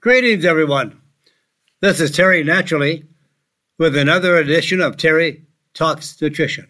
[0.00, 1.00] Greetings, everyone.
[1.80, 3.04] This is Terry Naturally
[3.80, 6.68] with another edition of Terry Talks Nutrition.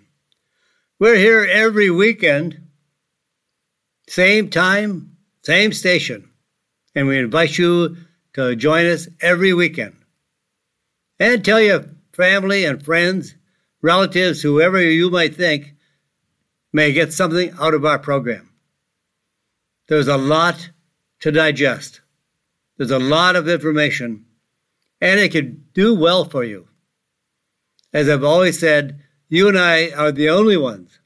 [0.99, 2.58] We're here every weekend,
[4.08, 6.30] same time, same station,
[6.94, 7.99] and we invite you
[8.32, 9.95] to join us every weekend.
[11.20, 11.84] And tell your
[12.14, 13.34] family and friends,
[13.82, 15.74] relatives, whoever you might think
[16.72, 18.48] may get something out of our program.
[19.86, 20.70] There's a lot
[21.20, 22.00] to digest.
[22.79, 24.25] There's a lot of information,
[25.00, 26.68] and it can do well for you.
[27.93, 31.00] As I've always said, you and I are the only ones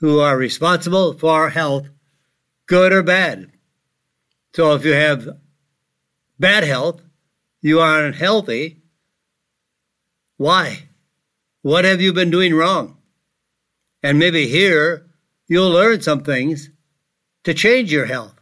[0.00, 1.90] who are responsible for our health,
[2.66, 3.52] good or bad.
[4.54, 5.28] So if you have
[6.38, 7.02] bad health,
[7.60, 8.82] you are unhealthy.
[10.38, 10.88] Why?
[11.60, 12.96] What have you been doing wrong?
[14.02, 15.10] And maybe here
[15.46, 16.70] you'll learn some things
[17.44, 18.37] to change your health.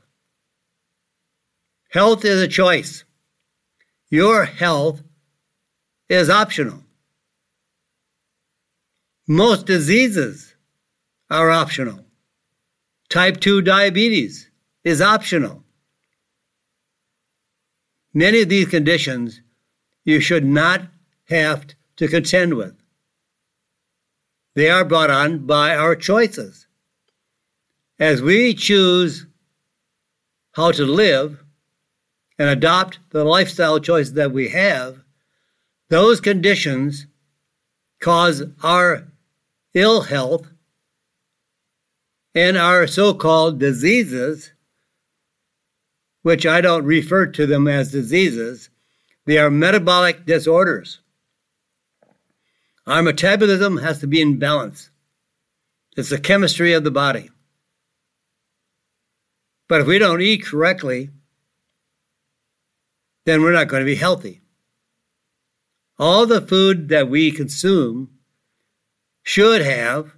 [1.89, 3.05] Health is a choice.
[4.11, 5.03] Your health
[6.09, 6.83] is optional.
[9.29, 10.55] Most diseases
[11.31, 12.05] are optional.
[13.09, 14.51] Type 2 diabetes
[14.85, 15.65] is optional.
[18.15, 19.41] Many of these conditions
[20.05, 20.83] you should not
[21.29, 22.75] have to contend with.
[24.55, 26.67] They are brought on by our choices.
[27.99, 29.27] As we choose
[30.53, 31.43] how to live,
[32.39, 35.01] and adopt the lifestyle choices that we have,
[35.89, 37.07] those conditions
[38.01, 39.09] cause our
[39.75, 40.49] ill health
[42.35, 44.53] and our so called diseases,
[46.23, 48.69] which I don't refer to them as diseases,
[49.25, 51.01] they are metabolic disorders.
[52.87, 54.91] Our metabolism has to be in balance.
[55.97, 57.31] It's the chemistry of the body.
[59.69, 61.11] But if we don't eat correctly,
[63.27, 64.41] then we're not going to be healthy.
[65.99, 68.11] All the food that we consume
[69.23, 70.15] should have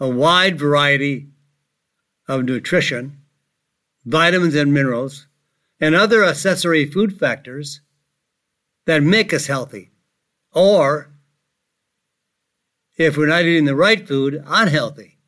[0.00, 1.28] a wide variety
[2.26, 3.18] of nutrition,
[4.04, 5.26] vitamins and minerals,
[5.78, 7.82] and other accessory food factors
[8.86, 9.90] that make us healthy.
[10.52, 11.12] Or,
[12.96, 15.18] if we're not eating the right food, unhealthy.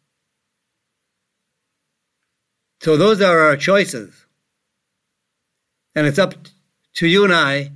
[2.80, 4.23] So, those are our choices.
[5.94, 6.34] And it's up
[6.94, 7.72] to you and I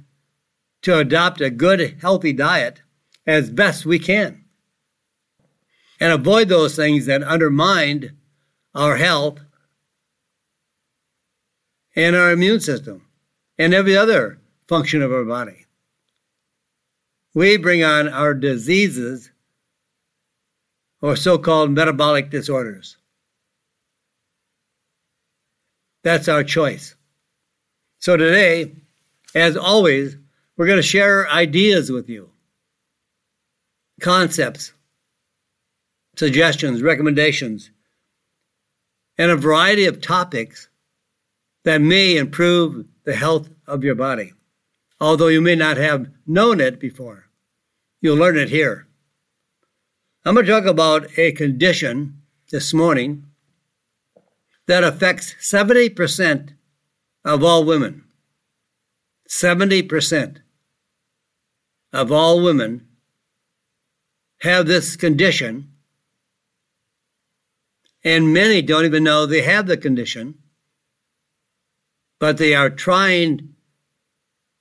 [0.82, 2.82] to adopt a good, healthy diet
[3.26, 4.44] as best we can
[6.00, 8.16] and avoid those things that undermine
[8.74, 9.40] our health
[11.96, 13.06] and our immune system
[13.58, 15.66] and every other function of our body.
[17.34, 19.30] We bring on our diseases
[21.00, 22.96] or so called metabolic disorders.
[26.02, 26.94] That's our choice.
[28.00, 28.72] So today,
[29.34, 30.16] as always,
[30.56, 32.30] we're going to share ideas with you,
[34.00, 34.72] concepts,
[36.16, 37.70] suggestions, recommendations,
[39.16, 40.68] and a variety of topics
[41.64, 44.32] that may improve the health of your body.
[45.00, 47.26] Although you may not have known it before,
[48.00, 48.86] you'll learn it here.
[50.24, 53.24] I'm going to talk about a condition this morning
[54.66, 56.50] that affects 70%
[57.28, 58.04] of all women,
[59.28, 60.38] 70%
[61.92, 62.88] of all women
[64.40, 65.70] have this condition,
[68.02, 70.38] and many don't even know they have the condition,
[72.18, 73.54] but they are trying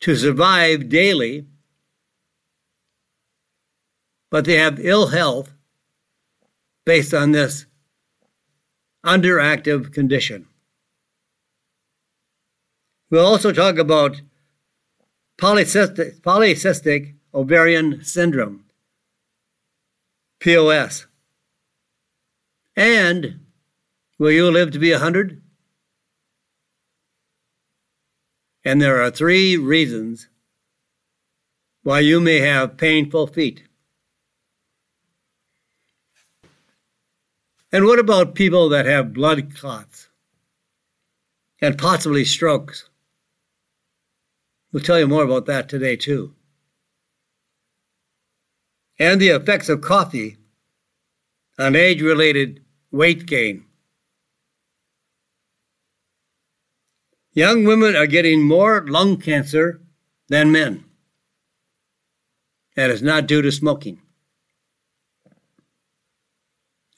[0.02, 1.46] to survive daily,
[4.30, 5.54] but they have ill health
[6.86, 7.66] based on this
[9.06, 10.48] underactive condition.
[13.10, 14.22] We'll also talk about
[15.38, 18.66] polycystic, polycystic ovarian syndrome,
[20.40, 21.08] POS.
[22.76, 23.46] And
[24.20, 25.42] will you live to be 100?
[28.66, 30.28] And there are three reasons
[31.84, 33.64] why you may have painful feet.
[37.72, 40.10] And what about people that have blood clots
[41.62, 42.87] and possibly strokes?
[44.72, 46.34] We'll tell you more about that today, too.
[49.00, 50.38] And the effects of coffee
[51.60, 53.66] on age related weight gain.
[57.34, 59.82] Young women are getting more lung cancer
[60.28, 60.84] than men.
[62.76, 64.02] That is not due to smoking.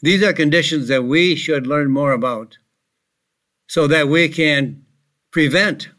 [0.02, 2.58] These are conditions that we should learn more about
[3.68, 4.86] so that we can
[5.32, 5.90] prevent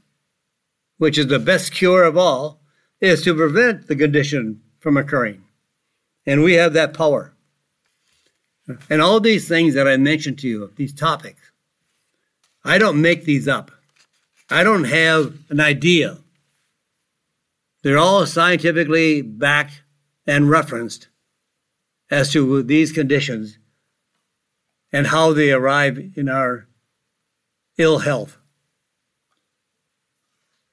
[1.00, 2.60] which is the best cure of all,
[3.00, 5.42] is to prevent the condition from occurring.
[6.26, 7.32] And we have that power.
[8.90, 11.40] And all these things that I mentioned to you, these topics,
[12.62, 13.70] I don't make these up.
[14.50, 16.18] I don't have an idea.
[17.82, 19.82] They're all scientifically backed
[20.26, 21.08] and referenced
[22.10, 23.56] as to these conditions
[24.92, 26.66] and how they arrive in our
[27.78, 28.36] ill health.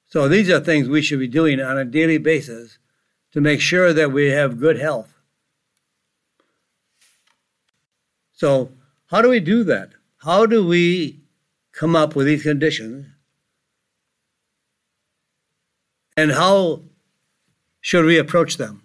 [0.08, 2.78] So these are things we should be doing on a daily basis
[3.32, 5.14] to make sure that we have good health.
[8.32, 8.70] So,
[9.06, 9.90] how do we do that?
[10.18, 11.20] How do we
[11.72, 13.06] come up with these conditions?
[16.16, 16.82] And how
[17.80, 18.82] should we approach them?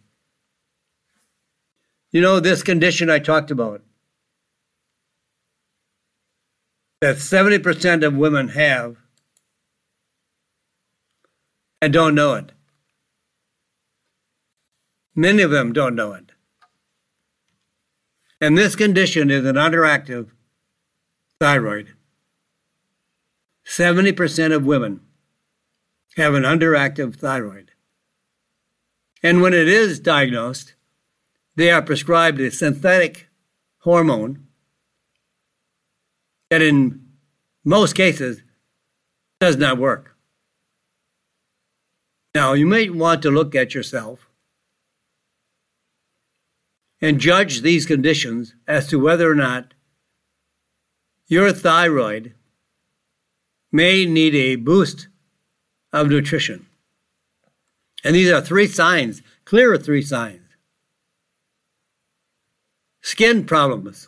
[2.11, 3.81] You know, this condition I talked about
[7.01, 9.02] that 70% of women have
[11.83, 12.53] and don't know it.
[15.13, 16.31] Many of them don't know it.
[18.39, 20.29] And this condition is an underactive
[21.41, 21.89] thyroid.
[23.65, 25.01] 70% of women
[26.15, 27.71] have an underactive thyroid.
[29.21, 30.75] And when it is diagnosed,
[31.57, 33.27] they are prescribed a synthetic
[33.79, 34.47] hormone
[36.49, 37.07] that in
[37.65, 38.41] most cases
[39.41, 40.12] does not work.
[42.35, 44.27] Now, you may want to look at yourself
[46.99, 49.73] and judge these conditions as to whether or not
[51.27, 52.33] your thyroid
[53.71, 55.07] may need a boost
[55.91, 56.65] of nutrition.
[58.03, 60.41] And these are three signs, clear three signs.
[63.01, 64.07] Skin problems,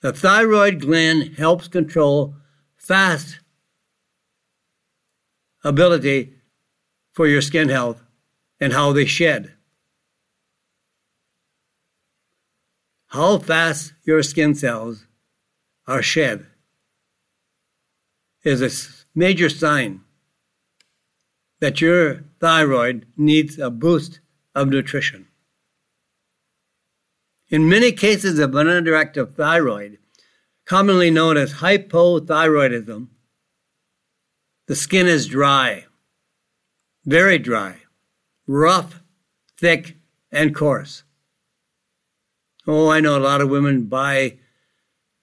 [0.00, 2.36] the thyroid gland helps control
[2.76, 3.40] fast
[5.62, 6.39] ability
[7.12, 8.02] for your skin health
[8.60, 9.52] and how they shed.
[13.08, 15.06] How fast your skin cells
[15.86, 16.46] are shed
[18.44, 18.70] is a
[19.14, 20.02] major sign
[21.60, 24.20] that your thyroid needs a boost
[24.54, 25.26] of nutrition.
[27.48, 29.98] In many cases of an underactive thyroid,
[30.64, 33.08] commonly known as hypothyroidism,
[34.68, 35.86] the skin is dry,
[37.10, 37.76] very dry,
[38.46, 39.00] rough,
[39.58, 39.96] thick,
[40.30, 41.02] and coarse.
[42.66, 44.38] Oh, I know a lot of women buy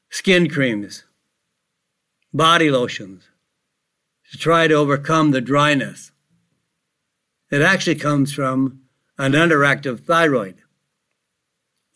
[0.09, 1.03] skin creams,
[2.33, 3.23] body lotions
[4.31, 6.11] to try to overcome the dryness.
[7.49, 8.81] It actually comes from
[9.17, 10.61] an underactive thyroid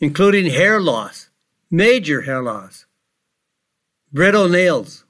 [0.01, 1.29] including hair loss,
[1.69, 2.87] major hair loss,
[4.11, 5.05] brittle nails,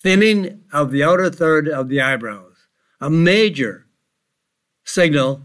[0.00, 2.53] thinning of the outer third of the eyebrows,
[3.00, 3.86] a major
[4.84, 5.42] signal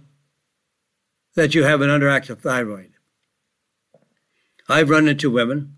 [1.35, 2.91] that you have an underactive thyroid.
[4.67, 5.77] I've run into women,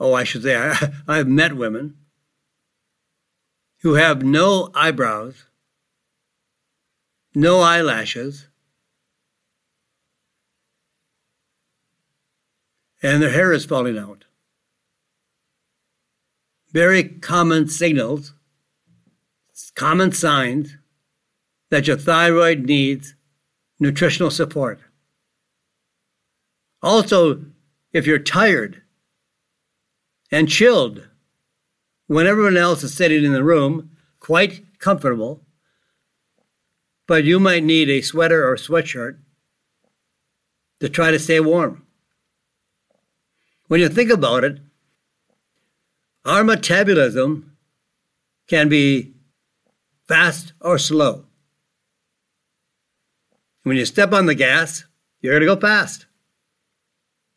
[0.00, 1.96] oh, I should say, I, I've met women
[3.82, 5.46] who have no eyebrows,
[7.34, 8.48] no eyelashes,
[13.02, 14.24] and their hair is falling out.
[16.72, 18.34] Very common signals,
[19.70, 20.76] common signs
[21.70, 23.14] that your thyroid needs
[23.78, 24.80] nutritional support.
[26.82, 27.44] Also,
[27.92, 28.82] if you're tired
[30.30, 31.08] and chilled
[32.06, 33.90] when everyone else is sitting in the room,
[34.20, 35.40] quite comfortable,
[37.06, 39.18] but you might need a sweater or sweatshirt
[40.80, 41.86] to try to stay warm.
[43.68, 44.58] When you think about it,
[46.24, 47.56] our metabolism
[48.48, 49.14] can be
[50.12, 51.24] fast or slow.
[53.62, 54.84] When you step on the gas,
[55.22, 56.04] you're going to go fast.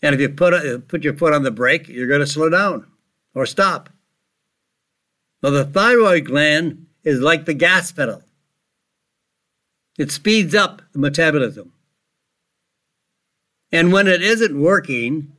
[0.02, 2.50] And if you put, uh, put your foot on the brake, you're going to slow
[2.50, 2.86] down
[3.34, 3.90] or stop.
[5.42, 8.24] Well, the thyroid gland is like the gas pedal.
[9.98, 11.72] It speeds up the metabolism.
[13.72, 15.32] And when it isn't working,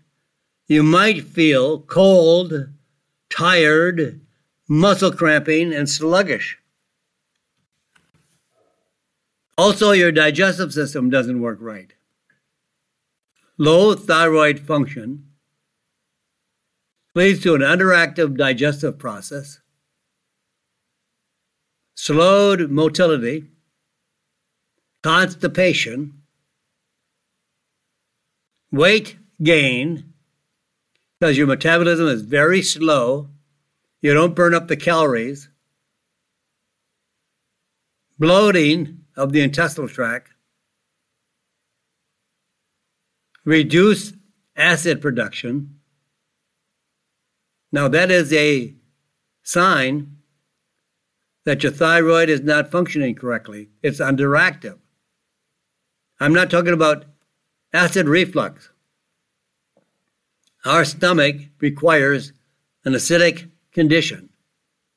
[0.69, 2.71] you might feel cold,
[3.29, 4.23] tired,
[4.69, 6.59] muscle cramping, and sluggish.
[9.59, 11.95] Also, your digestive system doesn't work right.
[13.57, 15.31] Low thyroid function
[17.15, 19.61] leads to an underactive digestive process,
[21.95, 23.51] slowed motility,
[25.03, 26.23] constipation,
[28.71, 30.13] weight gain,
[31.19, 33.31] because your metabolism is very slow.
[34.03, 35.49] You don't burn up the calories.
[38.19, 40.31] bloating of the intestinal tract,
[43.45, 44.15] reduced
[44.57, 45.79] acid production.
[47.73, 48.75] Now, that is a
[49.43, 50.19] sign
[51.45, 53.69] that your thyroid is not functioning correctly.
[53.83, 54.79] It's underactive.
[56.19, 57.05] I'm not talking about
[57.73, 58.71] acid reflux.
[60.65, 62.33] Our stomach requires
[62.85, 64.31] an acidic condition.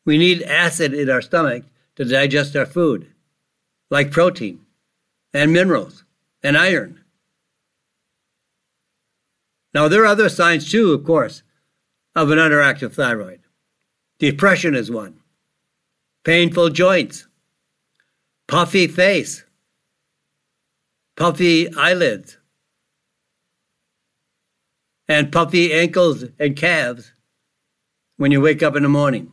[0.06, 1.66] We need acid in our stomach
[1.98, 3.14] to digest our food,
[3.90, 4.60] like protein
[5.34, 6.04] and minerals
[6.44, 7.04] and iron.
[9.74, 11.44] Now, there are other signs too, of course,
[12.16, 13.42] of an underactive thyroid.
[14.18, 15.20] Depression is one,
[16.24, 17.28] painful joints,
[18.48, 19.44] puffy face,
[21.16, 22.38] puffy eyelids,
[25.08, 27.14] and puffy ankles and calves
[28.18, 29.32] when you wake up in the morning.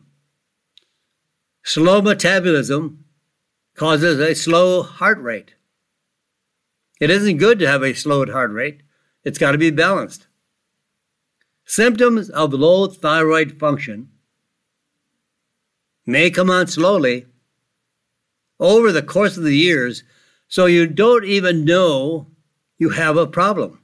[1.64, 3.05] Slow metabolism
[3.76, 5.54] causes a slow heart rate.
[7.00, 8.82] It isn't good to have a slowed heart rate.
[9.22, 10.26] It's got to be balanced.
[11.66, 14.08] Symptoms of low thyroid function
[16.06, 17.26] may come on slowly
[18.58, 20.04] over the course of the years,
[20.48, 22.28] so you don't even know
[22.78, 23.80] you have a problem.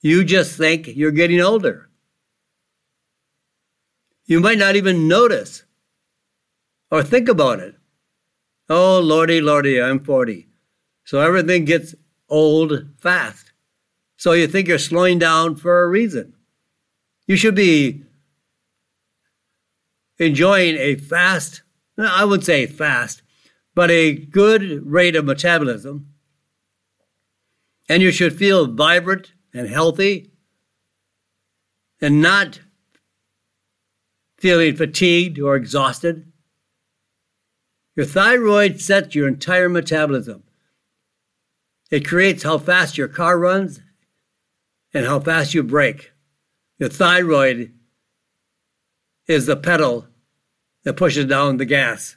[0.00, 1.88] You just think you're getting older.
[4.26, 5.64] You might not even notice
[6.90, 7.74] or think about it.
[8.68, 10.48] Oh, lordy, lordy, I'm 40.
[11.04, 11.94] So everything gets
[12.28, 13.52] old fast.
[14.16, 16.34] So you think you're slowing down for a reason.
[17.26, 18.04] You should be
[20.18, 21.62] enjoying a fast,
[21.98, 23.22] I would say fast,
[23.74, 26.08] but a good rate of metabolism.
[27.88, 30.30] And you should feel vibrant and healthy
[32.00, 32.60] and not
[34.38, 36.31] feeling fatigued or exhausted.
[37.94, 40.44] Your thyroid sets your entire metabolism.
[41.90, 43.80] It creates how fast your car runs
[44.94, 46.12] and how fast you brake.
[46.78, 47.72] Your thyroid
[49.26, 50.06] is the pedal
[50.84, 52.16] that pushes down the gas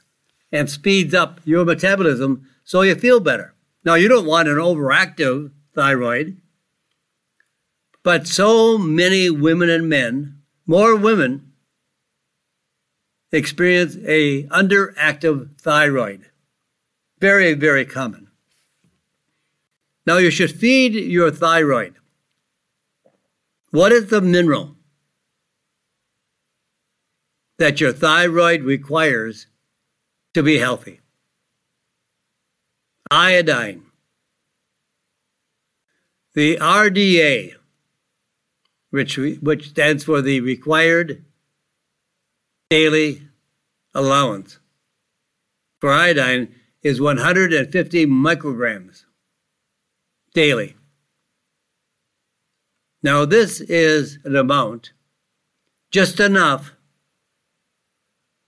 [0.50, 3.54] and speeds up your metabolism so you feel better.
[3.84, 6.40] Now, you don't want an overactive thyroid,
[8.02, 11.45] but so many women and men, more women,
[13.32, 16.26] experience a underactive thyroid.
[17.20, 18.28] Very, very common.
[20.06, 21.96] Now, you should feed your thyroid.
[23.70, 24.76] What is the mineral
[27.58, 29.46] that your thyroid requires
[30.34, 31.00] to be healthy.
[33.10, 33.82] Iodine.
[36.34, 37.54] The RDA,
[38.90, 41.24] which, which stands for the required
[42.68, 43.22] daily
[43.94, 44.58] allowance
[45.80, 49.04] for iodine, is 150 micrograms
[50.34, 50.76] daily.
[53.02, 54.92] Now, this is an amount
[55.90, 56.76] just enough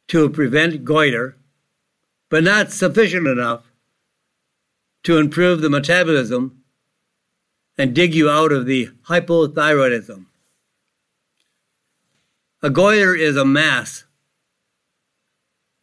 [0.09, 1.37] to prevent goiter,
[2.31, 3.71] but not sufficient enough
[5.05, 6.63] to improve the metabolism
[7.77, 10.27] and dig you out of the hypothyroidism.
[12.63, 14.05] A goiter is a mass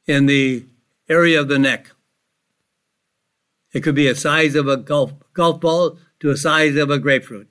[0.08, 0.66] in the
[1.10, 1.92] area of the neck.
[3.74, 7.00] It could be a size of a golf, golf ball to a size of a
[7.00, 7.50] grapefruit.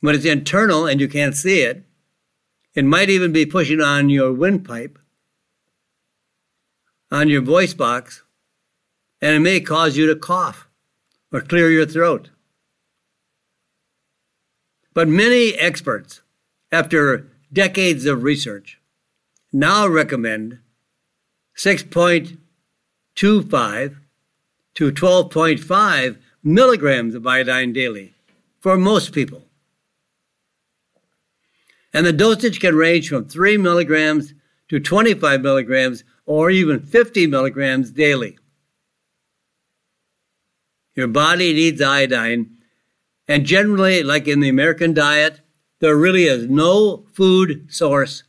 [0.00, 1.84] When it's internal and you can't see it,
[2.74, 4.98] it might even be pushing on your windpipe,
[7.10, 8.22] on your voice box,
[9.20, 10.68] and it may cause you to cough
[11.32, 12.30] or clear your throat.
[14.94, 16.22] But many experts,
[16.70, 18.77] after decades of research,
[19.52, 20.58] now recommend
[21.56, 23.96] 6.25
[24.74, 28.14] to 12.5 milligrams of iodine daily
[28.60, 29.44] for most people.
[31.92, 34.34] And the dosage can range from 3 milligrams
[34.68, 38.38] to 25 milligrams or even 50 milligrams daily.
[40.94, 42.50] Your body needs iodine,
[43.26, 45.40] and generally, like in the American diet,
[45.80, 48.24] there really is no food source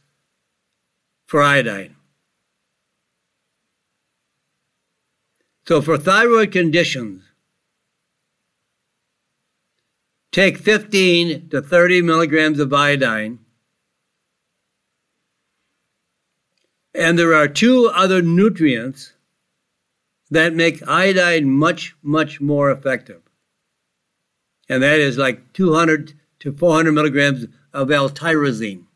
[1.29, 1.95] for iodine.
[5.67, 7.23] So, for thyroid conditions,
[10.31, 13.39] take 15 to 30 milligrams of iodine
[16.99, 19.13] And there are two other nutrients
[20.29, 23.21] that make iodine much, much more effective.
[24.67, 28.88] And that is like 200 to 400 milligrams of L-tyrosine.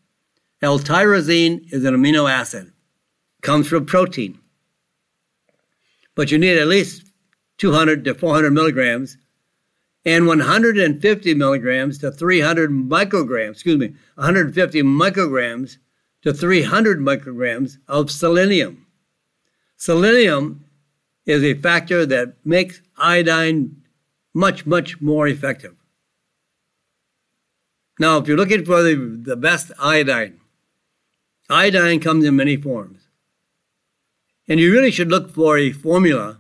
[0.64, 2.72] L-tyrosine is an amino acid,
[3.42, 4.40] comes from protein.
[6.16, 7.04] but you need at least
[7.58, 9.18] 200 to 400 milligrams
[10.06, 15.80] and 150 milligrams to 300 micrograms, excuse me, 150 micrograms
[16.22, 18.88] to 300 micrograms of selenium.
[19.76, 20.64] Selenium
[21.26, 23.84] is a factor that makes iodine
[24.34, 25.76] much, much more effective.
[28.00, 30.40] Now, if you're looking for the, the best iodine,
[31.50, 33.08] iodine comes in many forms.
[34.48, 36.40] And you really should look for a formula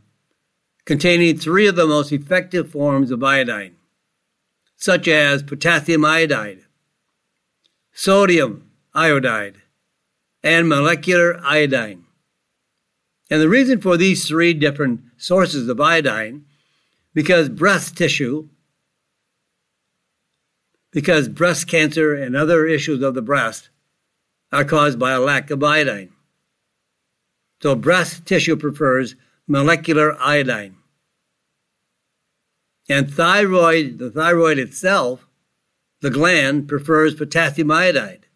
[0.85, 3.75] containing three of the most effective forms of iodine,
[4.75, 6.65] such as potassium iodide,
[7.93, 9.61] sodium iodide,
[10.43, 12.03] and molecular iodine.
[13.29, 16.45] And the reason for these three different sources of iodine,
[17.13, 18.49] because breast tissue,
[20.91, 23.69] because breast cancer and other issues of the breast
[24.53, 26.11] are caused by a lack of iodine.
[27.61, 29.15] So breast tissue prefers
[29.47, 30.75] molecular iodine.
[32.87, 35.27] And thyroid, the thyroid itself,
[36.01, 38.27] the gland, prefers potassium iodide.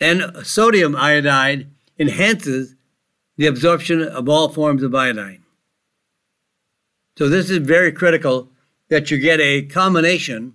[0.00, 1.68] And sodium iodide
[1.98, 2.74] enhances
[3.36, 5.42] the absorption of all forms of iodine.
[7.18, 8.50] So this is very critical
[8.88, 10.54] that you get a combination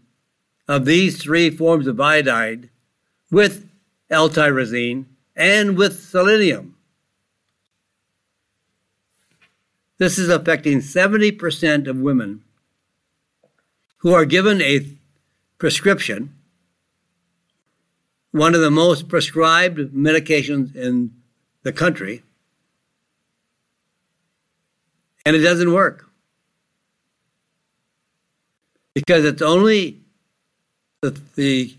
[0.67, 2.71] of these three forms of iodide
[3.31, 3.69] with
[4.09, 6.75] L-tyrosine and with selenium.
[9.97, 12.43] This is affecting 70% of women
[13.97, 14.87] who are given a
[15.57, 16.35] prescription,
[18.31, 21.11] one of the most prescribed medications in
[21.63, 22.23] the country,
[25.23, 26.07] and it doesn't work.
[28.95, 30.01] Because it's only
[31.01, 31.77] the, the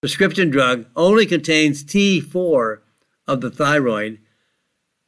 [0.00, 2.78] prescription drug only contains T4
[3.26, 4.18] of the thyroid,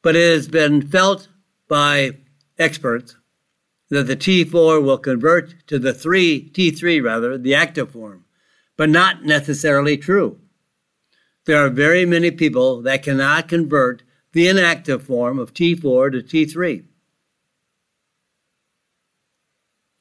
[0.03, 1.29] but it has been felt
[1.69, 2.19] by
[2.59, 3.17] experts
[3.89, 8.25] that the T4 will convert to the 3 T3 rather, the active form,
[8.77, 10.39] but not necessarily true.
[11.47, 16.85] There are very many people that cannot convert the inactive form of T4 to T3.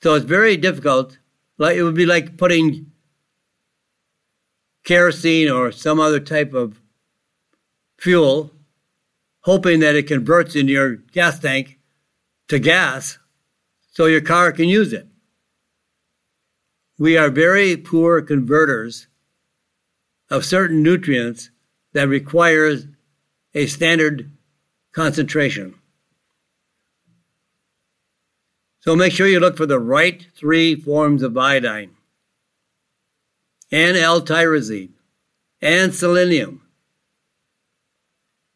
[0.03, 1.17] So it's very difficult.
[1.57, 2.90] Like it would be like putting
[4.83, 6.81] kerosene or some other type of
[7.97, 8.51] fuel
[9.41, 11.79] hoping that it converts in your gas tank
[12.47, 13.17] to gas
[13.91, 15.07] so your car can use it.
[16.97, 19.07] We are very poor converters
[20.29, 21.49] of certain nutrients
[21.93, 22.85] that requires
[23.53, 24.31] a standard
[24.93, 25.75] concentration.
[28.79, 31.91] So make sure you look for the right three forms of iodine
[33.71, 34.93] and L-tyrosine
[35.61, 36.61] and selenium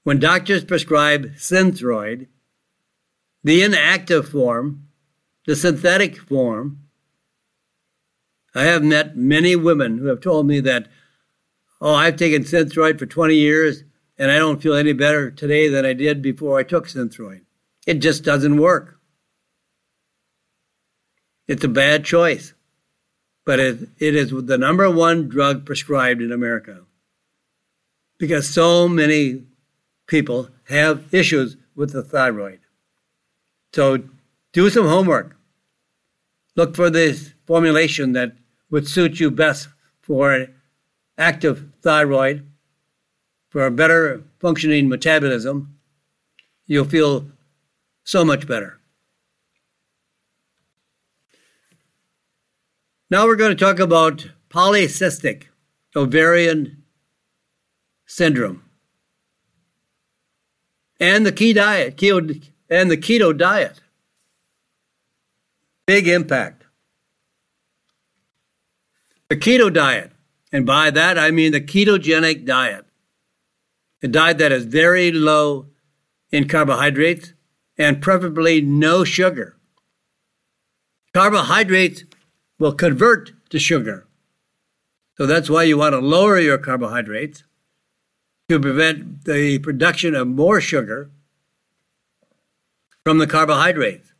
[0.05, 2.27] when doctors prescribe Synthroid,
[3.43, 4.87] the inactive form,
[5.47, 6.81] the synthetic form,
[8.53, 10.87] I have met many women who have told me that,
[11.81, 13.83] oh, I've taken Synthroid for 20 years
[14.15, 17.41] and I don't feel any better today than I did before I took Synthroid.
[17.87, 18.99] It just doesn't work.
[21.47, 22.53] It's a bad choice,
[23.45, 26.81] but it, it is the number one drug prescribed in America
[28.17, 29.43] because so many
[30.07, 32.59] people have issues with the thyroid.
[33.73, 34.03] So
[34.53, 35.37] do some homework.
[36.55, 38.35] Look for this formulation that
[38.69, 39.67] would suit you best
[40.01, 40.47] for
[41.17, 42.47] active thyroid,
[43.49, 45.77] for a better functioning metabolism.
[46.65, 47.27] You'll feel
[48.03, 48.79] so much better.
[53.11, 55.43] Now we're going to talk about polycystic
[55.95, 56.83] ovarian
[58.07, 58.63] syndrome
[60.99, 63.79] and the key diet, keto, and the keto diet.
[65.85, 66.63] Big impact.
[69.29, 70.11] The keto diet,
[70.51, 72.85] and by that I mean the ketogenic diet,
[74.01, 75.67] a diet that is very low
[76.31, 77.33] in carbohydrates
[77.77, 79.57] and preferably no sugar.
[81.13, 82.03] Carbohydrates
[82.59, 84.07] will convert to sugar.
[85.17, 87.43] So that's why you want to lower your carbohydrates
[88.49, 91.09] to prevent the production of more sugar
[93.03, 94.13] from the carbohydrates,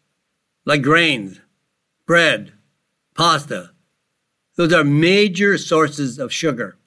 [0.66, 1.40] like grains,
[2.06, 2.54] bread,
[3.16, 3.72] pasta.
[4.56, 6.78] Those are major sources of sugar.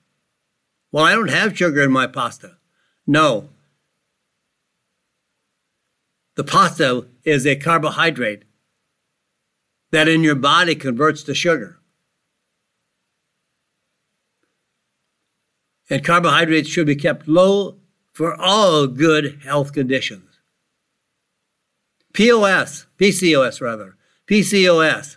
[0.91, 2.57] Well, I don't have sugar in my pasta.
[3.07, 3.51] No.
[6.37, 8.45] The pasta is a carbohydrate
[9.91, 11.79] that in your body converts to sugar.
[15.91, 17.77] and carbohydrates should be kept low
[18.13, 20.25] for all good health conditions.
[22.13, 23.97] POS, PCOS rather,
[24.27, 25.17] PCOS,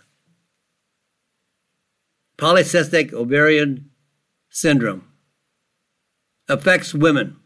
[2.38, 3.90] polycystic ovarian
[4.50, 5.08] syndrome,
[6.48, 7.36] affects women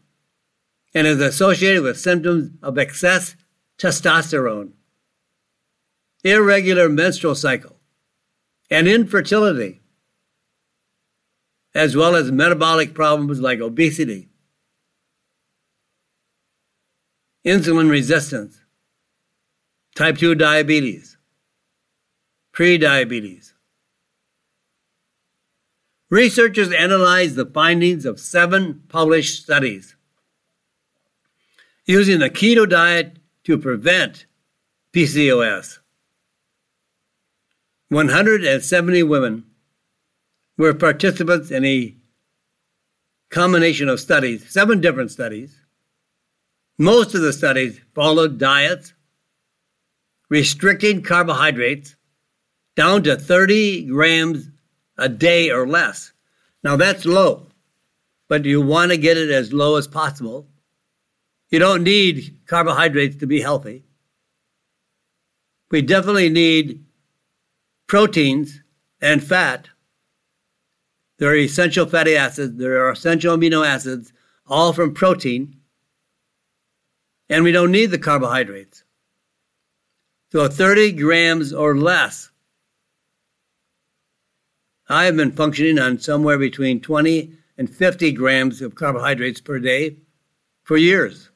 [0.93, 3.35] and is associated with symptoms of excess
[3.77, 4.71] testosterone,
[6.27, 7.77] irregular menstrual cycle,
[8.69, 9.81] and infertility,
[11.73, 14.29] as well as metabolic problems like obesity,
[17.45, 18.59] insulin resistance,
[19.95, 21.17] type 2 diabetes,
[22.53, 23.53] prediabetes.
[26.09, 29.95] Researchers analyzed the findings of seven published studies
[31.85, 34.25] using the keto diet to prevent
[34.93, 35.79] PCOS.
[37.89, 39.45] 170 women
[40.57, 41.95] were participants in a
[43.29, 45.61] combination of studies, seven different studies.
[46.77, 48.93] Most of the studies followed diets
[50.29, 51.95] restricting carbohydrates
[52.75, 54.49] down to 30 grams
[54.97, 56.11] a day or less.
[56.63, 57.47] Now that's low,
[58.27, 60.47] but you want to get it as low as possible.
[61.49, 63.85] You don't need carbohydrates to be healthy.
[65.71, 66.86] We definitely need
[67.87, 68.61] proteins
[69.01, 69.69] and fat.
[71.17, 74.13] There are essential fatty acids, there are essential amino acids,
[74.45, 75.55] all from protein.
[77.29, 78.83] And we don't need the carbohydrates.
[80.31, 82.29] So 30 grams or less.
[84.89, 89.97] I have been functioning on somewhere between 20 and 50 grams of carbohydrates per day
[90.63, 91.29] for years.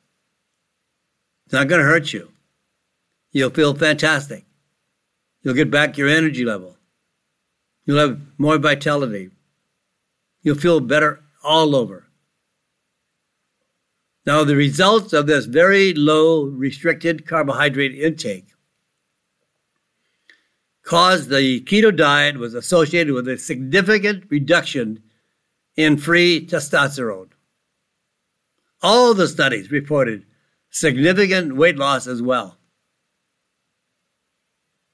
[1.45, 2.31] It's not going to hurt you.
[3.31, 4.45] You'll feel fantastic.
[5.43, 6.77] You'll get back your energy level.
[7.85, 9.31] You'll have more vitality.
[10.43, 12.07] You'll feel better all over.
[14.25, 18.45] Now, the results of this very low restricted carbohydrate intake
[20.83, 25.01] caused the keto diet was associated with a significant reduction
[25.75, 27.29] in free testosterone.
[28.81, 30.25] All the studies reported
[30.69, 32.57] significant weight loss as well.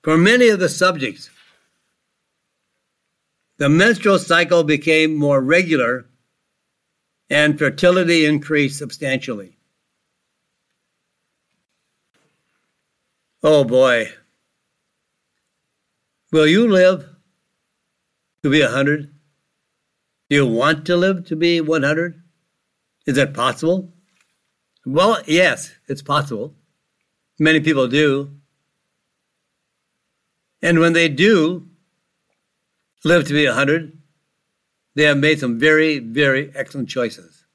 [0.08, 1.30] For many of the subjects,
[3.58, 6.06] the menstrual cycle became more regular
[7.30, 9.58] and fertility increased substantially.
[13.44, 14.14] Oh boy.
[16.32, 17.06] Will you live
[18.44, 19.14] to be 100?
[20.30, 22.24] Do you want to live to be 100?
[23.06, 23.92] Is that possible?
[24.86, 26.56] Well, yes, it's possible.
[27.38, 28.37] Many people do.
[30.62, 31.68] And when they do
[33.04, 33.98] live to be 100,
[34.96, 37.46] they have made some very, very excellent choices.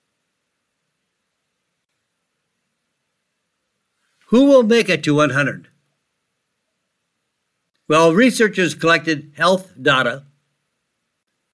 [4.26, 5.68] Who will make it to 100?
[7.88, 10.24] Well, researchers collected health data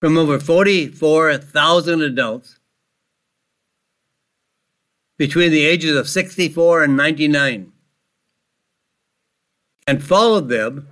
[0.01, 2.59] from over 44,000 adults
[5.17, 7.73] between the ages of 64 and 99
[9.87, 10.87] and followed them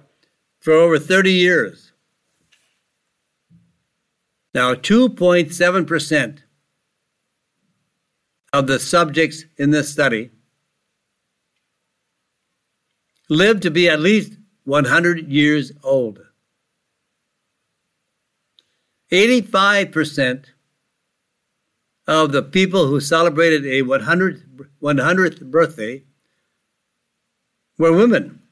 [0.67, 1.93] for over 30 years.
[4.53, 6.39] Now, 2.7%
[8.53, 10.33] of the subjects in this study
[13.29, 16.19] lived to be at least 100 years old.
[19.13, 20.47] 85%
[22.09, 24.43] of the people who celebrated a 100th,
[24.83, 26.03] 100th birthday
[27.79, 28.43] were women.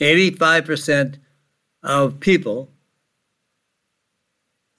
[0.00, 1.18] 85%
[1.82, 2.70] of people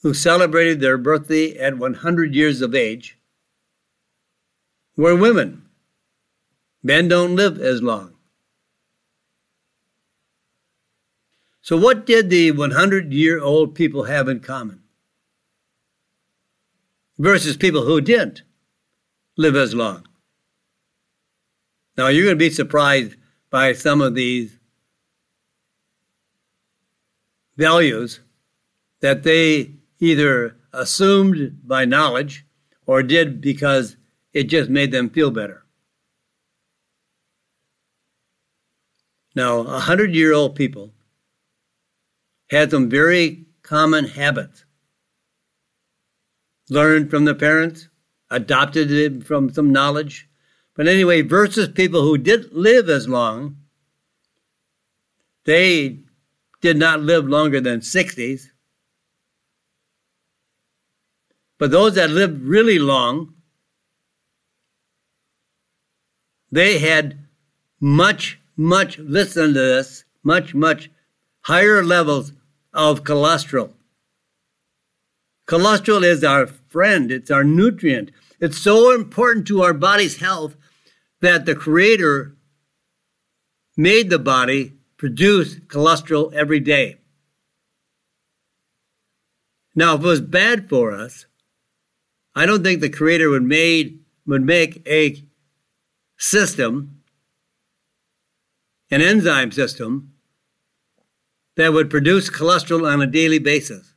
[0.02, 3.18] who celebrated their birthday at 100 years of age
[4.96, 5.66] were women.
[6.82, 8.14] Men don't live as long.
[11.62, 14.82] So, what did the 100 year old people have in common?
[17.18, 18.44] Versus people who didn't
[19.38, 20.08] live as long.
[21.98, 23.18] Now, you're going to be surprised
[23.50, 24.59] by some of these
[27.60, 28.22] values
[29.02, 32.46] that they either assumed by knowledge
[32.86, 33.98] or did because
[34.34, 35.66] it just made them feel better.
[39.36, 40.94] Now, a hundred year old people
[42.50, 44.64] had some very common habits.
[46.70, 47.90] Learned from their parents,
[48.32, 50.30] adopted it from some knowledge.
[50.76, 53.58] But anyway, versus people who didn't live as long,
[55.46, 56.00] they
[56.62, 58.48] did not live longer than 60s.
[61.58, 63.34] But those that lived really long,
[66.52, 67.26] they had
[67.80, 70.92] much much, listen to this, much, much
[71.44, 72.34] higher levels
[72.74, 73.72] of cholesterol.
[75.48, 78.12] Cholesterol is our friend, it's our nutrient.
[78.42, 80.58] It's so important to our body's health
[81.22, 82.36] that the Creator
[83.78, 86.98] made the body produce cholesterol every day.
[89.74, 91.26] Now, if it was bad for us,
[92.36, 95.24] I don't think the Creator would made would make a
[96.18, 97.02] system,
[98.92, 100.14] an enzyme system,
[101.56, 103.94] that would produce cholesterol on a daily basis.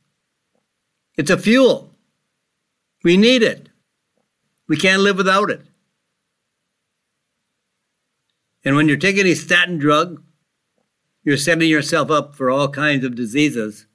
[1.17, 1.91] It's a fuel.
[3.03, 3.67] We need it.
[4.67, 5.61] We can't live without it.
[8.63, 10.23] And when you're taking a statin drug,
[11.23, 13.85] you're setting yourself up for all kinds of diseases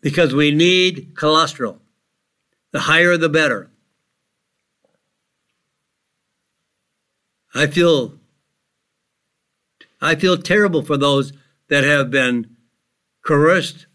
[0.00, 1.78] because we need cholesterol.
[2.72, 3.70] The higher, the better.
[7.54, 8.18] I feel
[10.00, 11.32] I feel terrible for those
[11.68, 12.56] that have been
[13.24, 13.86] coerced,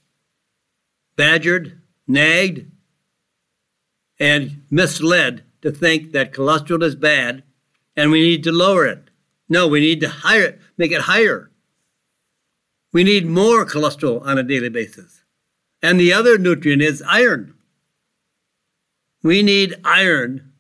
[1.16, 2.70] badgered, nagged,
[4.20, 7.44] and misled to think that cholesterol is bad
[7.96, 9.03] and we need to lower it.
[9.54, 10.12] No, we need to
[10.78, 11.52] make it higher.
[12.92, 15.22] We need more cholesterol on a daily basis.
[15.80, 17.54] And the other nutrient is iron.
[19.22, 20.54] We need iron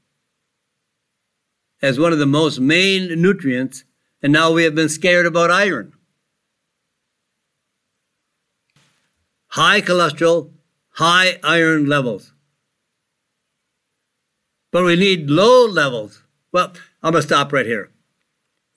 [1.81, 3.83] as one of the most main nutrients,
[4.21, 5.93] and now we have been scared about iron.
[9.47, 10.51] High cholesterol,
[10.89, 12.31] high iron levels.
[14.71, 16.21] But we need low levels.
[16.51, 17.89] Well, I'm going to stop right here.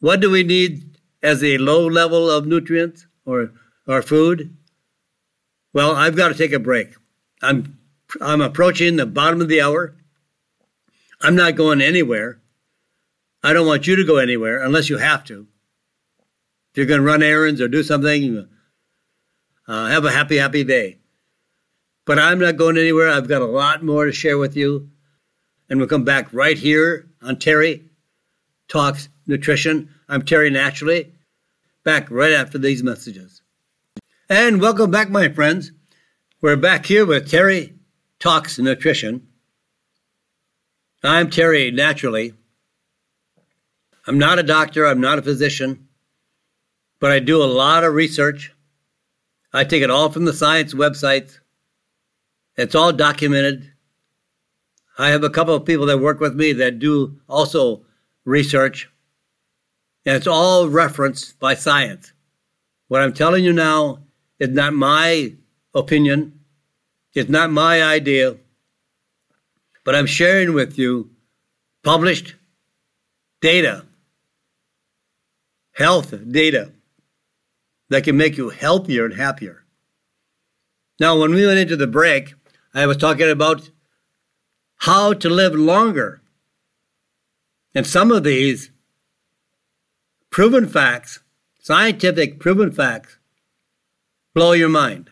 [0.01, 3.53] What do we need as a low level of nutrients or,
[3.87, 4.57] or food?
[5.73, 6.95] Well, I've got to take a break.
[7.43, 7.79] I'm,
[8.21, 9.97] I'm approaching the bottom of the hour.
[11.21, 12.41] I'm not going anywhere.
[13.43, 15.47] I don't want you to go anywhere unless you have to.
[16.71, 18.49] If you're going to run errands or do something,
[19.67, 20.99] uh, have a happy, happy day.
[22.05, 23.09] But I'm not going anywhere.
[23.09, 24.91] I've got a lot more to share with you.
[25.69, 27.85] And we'll come back right here on Terry
[28.69, 29.91] Talks Nutrition.
[30.09, 31.13] I'm Terry Naturally,
[31.85, 33.43] back right after these messages.
[34.29, 35.73] And welcome back, my friends.
[36.41, 37.75] We're back here with Terry
[38.21, 39.27] Talks Nutrition.
[41.03, 42.35] I'm Terry Naturally.
[44.07, 45.89] I'm not a doctor, I'm not a physician,
[47.01, 48.53] but I do a lot of research.
[49.53, 51.41] I take it all from the science websites.
[52.57, 53.73] It's all documented.
[54.99, 57.85] I have a couple of people that work with me that do also
[58.25, 58.89] research,
[60.07, 62.13] and it's all referenced by science.
[62.87, 63.99] What I'm telling you now
[64.39, 65.33] is not my
[65.75, 66.41] opinion,
[67.13, 68.37] it's not my idea,
[69.85, 71.11] but I'm sharing with you
[71.83, 72.37] published
[73.41, 73.85] data,
[75.73, 76.73] health data
[77.89, 79.65] that can make you healthier and happier.
[81.01, 82.35] Now, when we went into the break,
[82.73, 83.71] I was talking about
[84.77, 86.21] how to live longer.
[87.75, 88.71] And some of these
[90.37, 91.21] proven facts,
[91.61, 93.17] scientific proven facts,
[94.35, 95.09] blow your mind.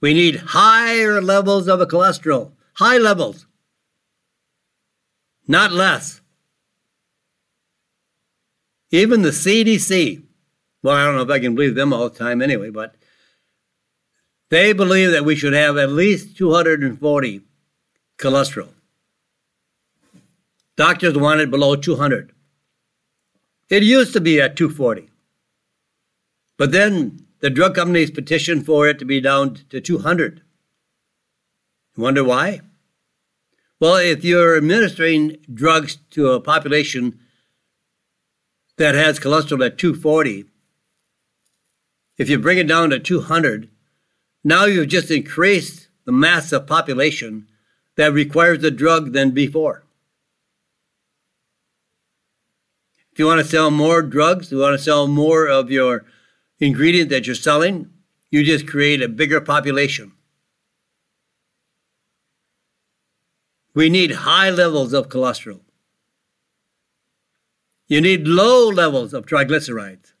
[0.00, 3.46] We need higher levels of cholesterol, high levels,
[5.46, 6.22] not less.
[8.90, 10.20] Even the CDC,
[10.82, 12.96] well, I don't know if I can believe them all the time anyway, but
[14.50, 17.42] they believe that we should have at least 240
[18.18, 18.70] cholesterol.
[20.76, 22.32] Doctors want it below 200.
[23.72, 25.08] It used to be at 240.
[26.58, 30.42] But then the drug companies petitioned for it to be down to 200.
[31.96, 32.60] You wonder why?
[33.80, 37.18] Well, if you're administering drugs to a population
[38.76, 40.44] that has cholesterol at 240,
[42.18, 43.70] if you bring it down to 200,
[44.44, 47.48] now you've just increased the mass of population
[47.96, 49.81] that requires the drug than before.
[53.12, 56.04] If you want to sell more drugs, you want to sell more of your
[56.58, 57.90] ingredient that you're selling,
[58.30, 60.12] you just create a bigger population.
[63.74, 65.60] We need high levels of cholesterol.
[67.86, 70.12] You need low levels of triglycerides.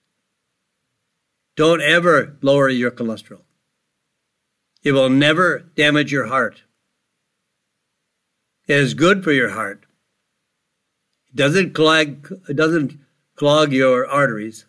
[1.56, 3.42] Don't ever lower your cholesterol.
[4.82, 6.62] It will never damage your heart.
[8.66, 9.81] It is good for your heart.
[11.34, 12.98] Doesn't clog, doesn't
[13.36, 14.66] clog your arteries.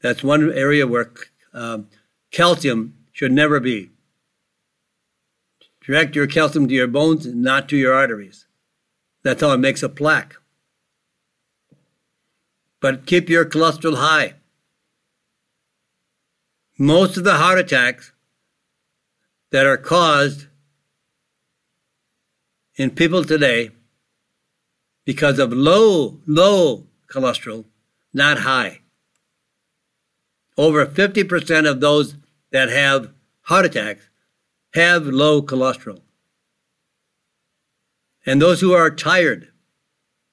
[0.00, 1.12] That's one area where
[1.52, 1.88] um,
[2.30, 3.90] calcium should never be.
[5.84, 8.46] Direct your calcium to your bones, not to your arteries.
[9.22, 10.36] That's how it makes a plaque.
[12.80, 14.34] But keep your cholesterol high.
[16.78, 18.12] Most of the heart attacks
[19.50, 20.46] that are caused
[22.80, 23.70] in people today
[25.04, 27.66] because of low, low cholesterol,
[28.14, 28.80] not high.
[30.56, 32.14] Over 50% of those
[32.52, 33.12] that have
[33.42, 34.08] heart attacks
[34.72, 36.00] have low cholesterol.
[38.24, 39.48] And those who are tired,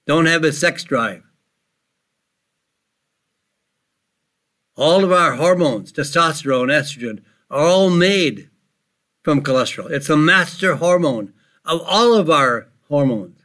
[0.05, 1.23] don't have a sex drive.
[4.77, 8.49] All of our hormones, testosterone, estrogen, are all made
[9.21, 9.91] from cholesterol.
[9.91, 11.33] It's a master hormone
[11.67, 13.39] of all of our hormones.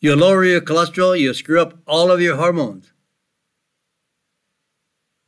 [0.00, 2.92] You lower your cholesterol, you screw up all of your hormones.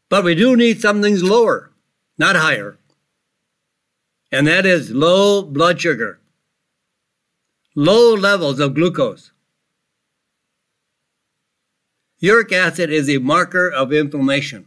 [0.08, 1.72] But we do need some things lower,
[2.18, 2.78] not higher.
[4.30, 6.20] And that is low blood sugar,
[7.74, 9.32] low levels of glucose.
[12.20, 14.66] Uric acid is a marker of inflammation.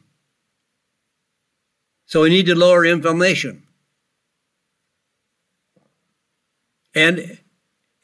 [2.05, 3.63] So we need to lower inflammation.
[6.93, 7.39] And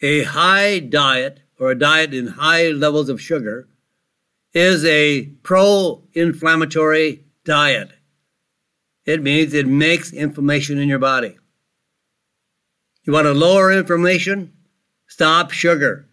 [0.02, 3.68] a high diet or a diet in high levels of sugar
[4.54, 7.92] is a pro inflammatory diet.
[9.06, 11.38] It means it makes inflammation in your body.
[13.04, 14.54] You want to lower inflammation?
[15.08, 16.10] Stop sugar.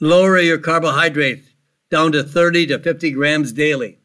[0.00, 1.48] Lower your carbohydrates
[1.90, 3.98] down to 30 to 50 grams daily.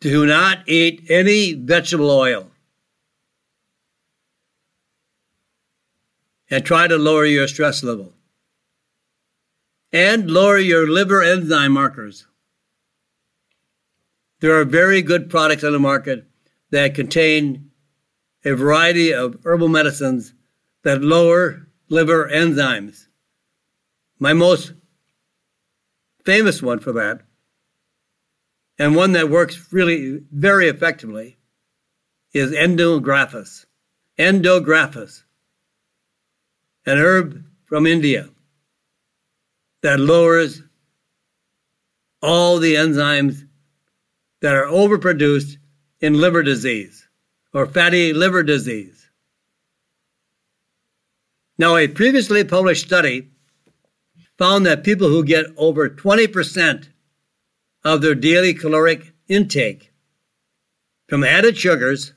[0.00, 2.50] Do not eat any vegetable oil.
[6.50, 8.14] And try to lower your stress level
[9.92, 12.26] and lower your liver enzyme markers.
[14.40, 16.24] There are very good products on the market
[16.70, 17.70] that contain
[18.44, 20.34] a variety of herbal medicines
[20.84, 23.08] that lower liver enzymes.
[24.18, 24.72] My most
[26.24, 27.22] famous one for that,
[28.78, 31.38] and one that works really very effectively,
[32.32, 33.64] is andrographis.
[34.18, 35.24] Andrographis,
[36.88, 38.30] an herb from India
[39.82, 40.62] that lowers
[42.22, 43.46] all the enzymes
[44.40, 45.58] that are overproduced
[46.00, 47.06] in liver disease
[47.52, 49.10] or fatty liver disease.
[51.58, 53.28] Now, a previously published study
[54.38, 56.88] found that people who get over 20%
[57.84, 59.92] of their daily caloric intake
[61.06, 62.14] from added sugars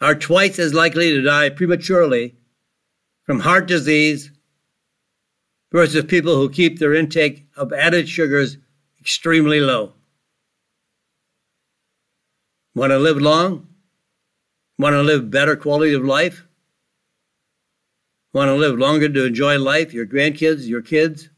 [0.00, 2.34] are twice as likely to die prematurely
[3.24, 4.30] from heart disease
[5.72, 8.56] versus people who keep their intake of added sugars
[9.00, 9.92] extremely low.
[12.74, 13.68] Want to live long?
[14.78, 16.46] Want to live better quality of life?
[18.34, 21.30] Want to live longer to enjoy life, your grandkids, your kids?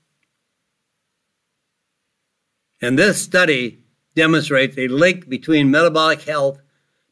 [2.80, 3.84] And this study
[4.16, 6.60] demonstrates a link between metabolic health,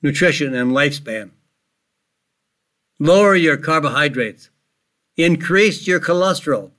[0.03, 1.31] nutrition, and lifespan.
[2.99, 4.51] Lower your carbohydrates.
[5.17, 6.71] Increase your cholesterol.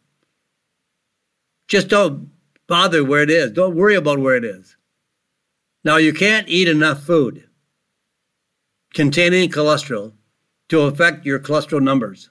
[1.68, 2.32] Just don't
[2.68, 3.52] bother where it is.
[3.52, 4.76] Don't worry about where it is.
[5.84, 7.48] Now, you can't eat enough food
[8.94, 10.14] containing cholesterol
[10.70, 12.30] to affect your cholesterol numbers.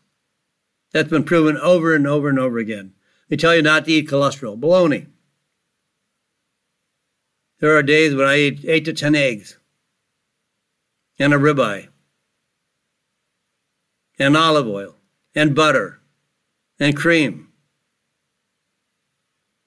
[0.92, 2.92] That's been proven over and over and over again.
[3.29, 4.59] They tell you not to eat cholesterol.
[4.59, 5.07] Baloney.
[7.61, 9.59] There are days when I eat eight to ten eggs
[11.18, 11.88] and a ribeye
[14.18, 14.96] and olive oil
[15.35, 16.00] and butter
[16.79, 17.46] and cream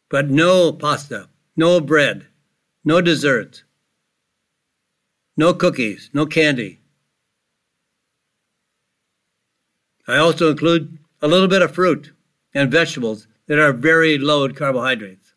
[0.09, 2.27] but no pasta, no bread,
[2.83, 3.63] no dessert,
[5.37, 6.79] no cookies, no candy.
[10.07, 12.11] I also include a little bit of fruit
[12.53, 15.33] and vegetables that are very low in carbohydrates.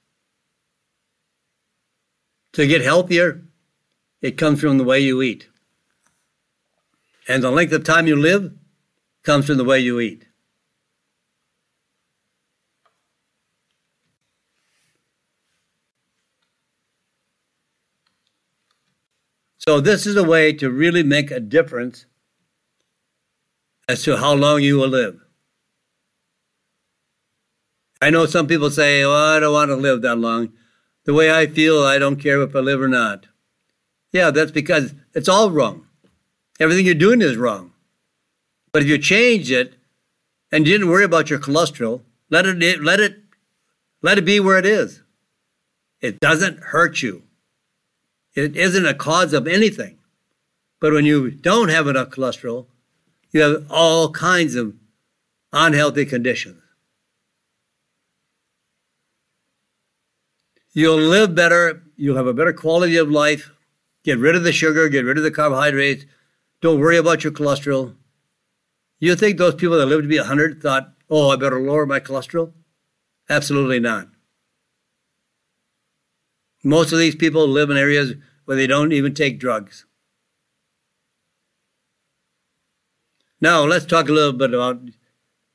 [2.54, 3.42] To get healthier,
[4.22, 5.48] it comes from the way you eat.
[7.28, 8.52] And the length of time you live
[9.22, 10.26] comes from the way you eat.
[19.58, 22.06] So this is a way to really make a difference
[23.88, 25.20] as to how long you will live.
[28.00, 30.52] I know some people say, well, I don't want to live that long.
[31.04, 33.26] The way I feel, I don't care if I live or not.
[34.12, 35.86] Yeah, that's because it's all wrong.
[36.58, 37.71] Everything you're doing is wrong.
[38.72, 39.74] But if you change it
[40.50, 43.18] and you didn't worry about your cholesterol, let it let it
[44.00, 45.02] let it be where it is.
[46.00, 47.22] It doesn't hurt you.
[48.34, 49.98] It isn't a cause of anything.
[50.80, 52.66] But when you don't have enough cholesterol,
[53.30, 54.74] you have all kinds of
[55.52, 56.60] unhealthy conditions.
[60.72, 63.52] You'll live better, you'll have a better quality of life.
[64.04, 66.06] Get rid of the sugar, get rid of the carbohydrates.
[66.62, 67.94] Don't worry about your cholesterol.
[69.02, 71.98] You think those people that lived to be 100 thought, oh, I better lower my
[71.98, 72.52] cholesterol?
[73.28, 74.06] Absolutely not.
[76.62, 79.86] Most of these people live in areas where they don't even take drugs.
[83.40, 84.82] Now, let's talk a little bit about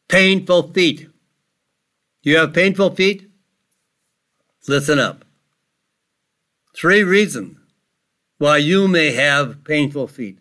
[0.10, 1.08] painful feet.
[2.24, 3.30] You have painful feet?
[4.68, 5.24] Listen up.
[6.76, 7.58] Three reasons
[8.40, 10.40] why you may have painful feet.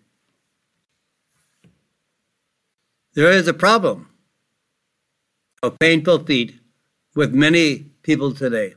[3.17, 4.11] There is a problem
[5.63, 6.61] of painful feet
[7.15, 8.75] with many people today.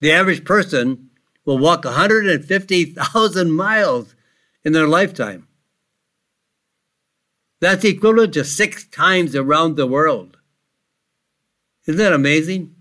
[0.00, 1.10] The average person
[1.44, 4.14] will walk 150,000 miles
[4.64, 5.46] in their lifetime.
[7.60, 10.38] That's equivalent to six times around the world.
[11.86, 12.76] Isn't that amazing?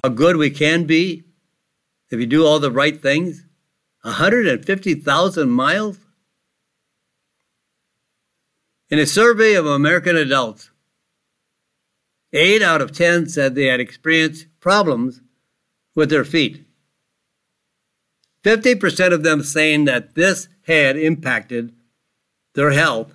[0.00, 1.24] How good we can be
[2.10, 3.42] if you do all the right things?
[4.02, 5.98] 150,000 miles?
[8.88, 10.70] In a survey of American adults,
[12.32, 15.20] 8 out of 10 said they had experienced problems
[15.94, 16.64] with their feet.
[18.44, 21.74] 50% of them saying that this had impacted
[22.54, 23.14] their health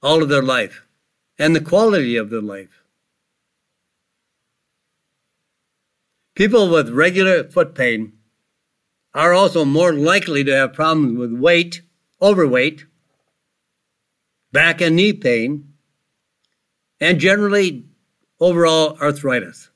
[0.00, 0.86] all of their life
[1.36, 2.82] and the quality of their life.
[6.36, 8.12] People with regular foot pain
[9.14, 11.82] are also more likely to have problems with weight,
[12.20, 12.86] overweight,
[14.52, 15.72] back and knee pain,
[17.00, 17.84] and generally
[18.38, 19.70] overall arthritis.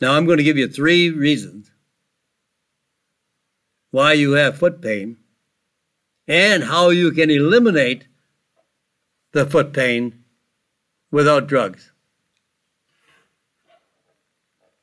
[0.00, 1.70] Now, I'm going to give you three reasons
[3.90, 5.16] why you have foot pain
[6.28, 8.08] and how you can eliminate
[9.32, 10.24] the foot pain
[11.10, 11.92] without drugs.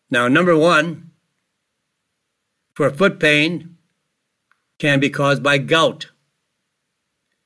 [0.10, 1.12] Now, number one,
[2.74, 3.78] for foot pain
[4.80, 6.08] can be caused by gout,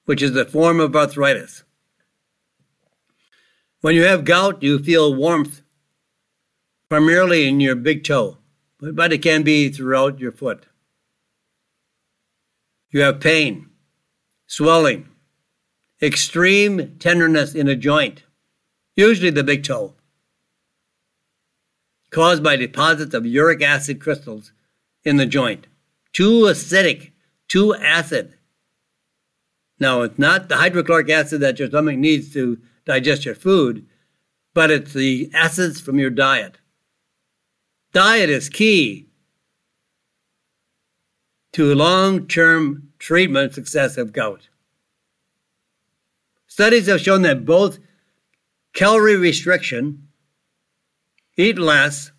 [0.07, 1.63] which is a form of arthritis.
[3.81, 5.61] When you have gout, you feel warmth
[6.89, 8.37] primarily in your big toe,
[8.79, 10.65] but it can be throughout your foot.
[12.89, 13.69] You have pain,
[14.47, 15.09] swelling,
[16.01, 18.23] extreme tenderness in a joint,
[18.95, 19.93] usually the big toe,
[22.11, 24.53] caused by deposits of uric acid crystals
[25.03, 25.67] in the joint.
[26.13, 27.11] Too acidic,
[27.49, 28.35] too acid.
[29.79, 33.85] Now, it's not the hydrochloric acid that your stomach needs to digest your food,
[34.53, 36.57] but it's the acids from your diet.
[37.93, 39.07] Diet is key
[41.53, 44.49] to long term treatment success of gout.
[46.47, 47.77] Studies have shown that both
[48.73, 50.07] calorie restriction,
[51.35, 52.11] eat less,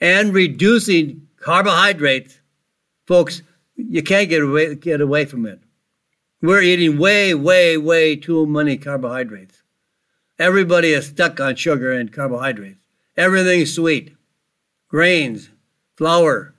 [0.00, 2.40] and reducing carbohydrates,
[3.06, 3.42] folks,
[3.76, 5.60] you can't get away, get away from it.
[6.42, 9.62] We're eating way, way, way too many carbohydrates.
[10.40, 12.80] Everybody is stuck on sugar and carbohydrates.
[13.16, 14.16] Everything's sweet
[14.88, 15.50] grains,
[15.96, 16.54] flour,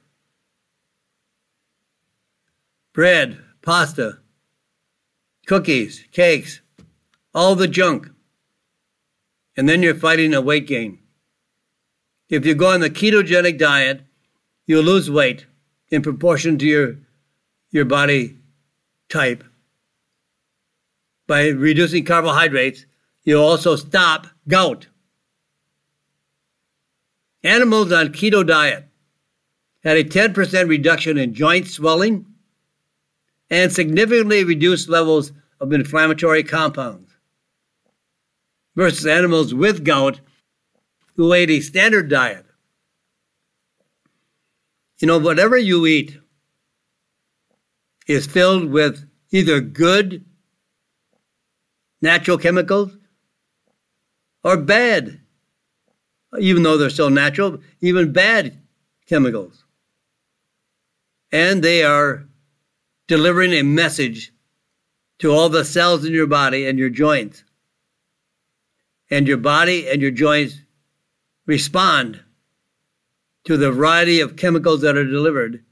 [2.93, 4.19] bread, pasta,
[5.47, 6.61] cookies, cakes,
[7.35, 8.09] all the junk.
[9.57, 10.99] And then you're fighting a weight gain.
[12.29, 14.01] If you go on the ketogenic diet,
[14.65, 15.45] you'll lose weight
[15.89, 16.95] in proportion to your,
[17.69, 18.37] your body
[19.09, 19.43] type.
[21.33, 22.85] By reducing carbohydrates,
[23.23, 24.85] you'll also stop gout.
[27.43, 28.87] Animals on keto diet
[29.83, 32.27] had a 10% reduction in joint swelling
[33.49, 37.09] and significantly reduced levels of inflammatory compounds
[38.75, 40.19] versus animals with gout
[41.15, 42.45] who ate a standard diet.
[44.99, 46.15] You know, whatever you eat
[48.05, 50.23] is filled with either good
[52.03, 52.95] natural chemicals
[54.43, 55.19] or bad
[56.39, 58.59] even though they're still natural, even bad
[59.07, 59.65] chemicals.
[61.31, 62.25] And they are
[63.07, 64.31] delivering a message
[65.19, 67.43] to all the cells in your body and your joints.
[69.09, 70.55] And your body and your joints
[71.45, 72.21] respond
[73.45, 75.63] to the variety of chemicals that are delivered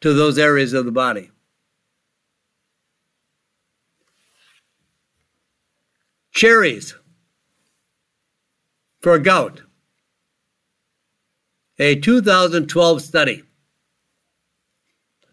[0.00, 1.30] to those areas of the body.
[6.38, 6.94] Cherries
[9.00, 9.62] for gout.
[11.80, 13.42] A 2012 study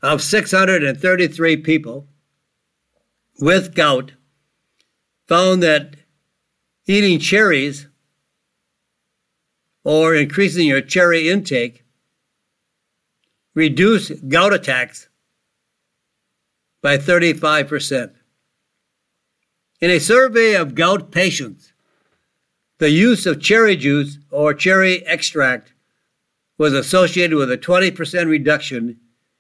[0.02, 2.08] of 633 people
[3.40, 4.14] with gout
[5.28, 5.96] found that
[6.88, 7.88] eating cherries
[9.84, 11.86] or increasing your cherry intake
[13.54, 15.08] reduced gout attacks
[16.82, 18.16] by 35%.
[19.82, 21.74] In a survey of gout patients,
[22.78, 25.74] the use of cherry juice or cherry extract
[26.58, 29.00] was associated with a 20% reduction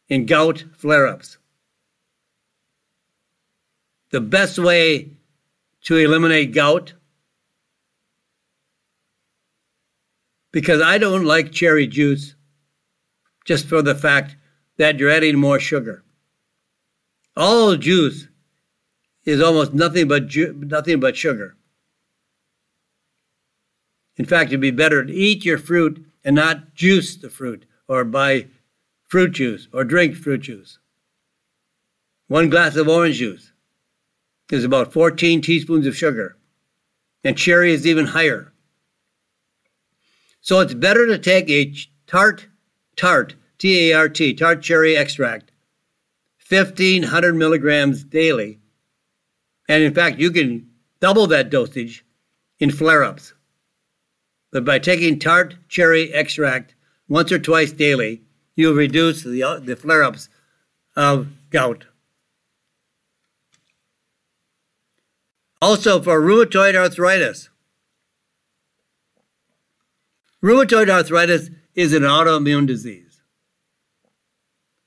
[0.09, 1.37] in gout flare ups.
[4.11, 5.11] The best way
[5.83, 6.93] to eliminate gout,
[10.51, 12.35] because I don't like cherry juice
[13.45, 14.35] just for the fact
[14.77, 16.03] that you're adding more sugar.
[17.37, 18.27] All juice
[19.25, 21.57] is almost nothing but ju- nothing but sugar.
[24.17, 28.03] In fact, it'd be better to eat your fruit and not juice the fruit or
[28.05, 28.47] buy
[29.05, 30.79] fruit juice or drink fruit juice.
[32.27, 33.51] One glass of orange juice
[34.51, 36.37] is about 14 teaspoons of sugar,
[37.23, 38.53] and cherry is even higher.
[40.41, 41.73] So it's better to take a
[42.07, 42.47] tart,
[42.95, 45.51] tart, T A R T, tart cherry extract,
[46.47, 48.59] 1500 milligrams daily.
[49.67, 52.05] And in fact, you can double that dosage
[52.59, 53.33] in flare ups.
[54.51, 56.75] But by taking tart cherry extract
[57.07, 58.21] once or twice daily,
[58.55, 60.29] you'll reduce the, uh, the flare ups
[60.95, 61.85] of gout.
[65.61, 67.49] Also, for rheumatoid arthritis,
[70.43, 73.21] rheumatoid arthritis is an autoimmune disease.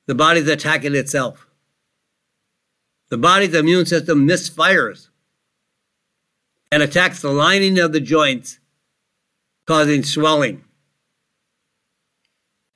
[0.07, 1.48] The body's attacking itself.
[3.11, 5.09] The body's immune system misfires
[6.71, 8.59] and attacks the lining of the joints,
[9.67, 10.65] causing swelling,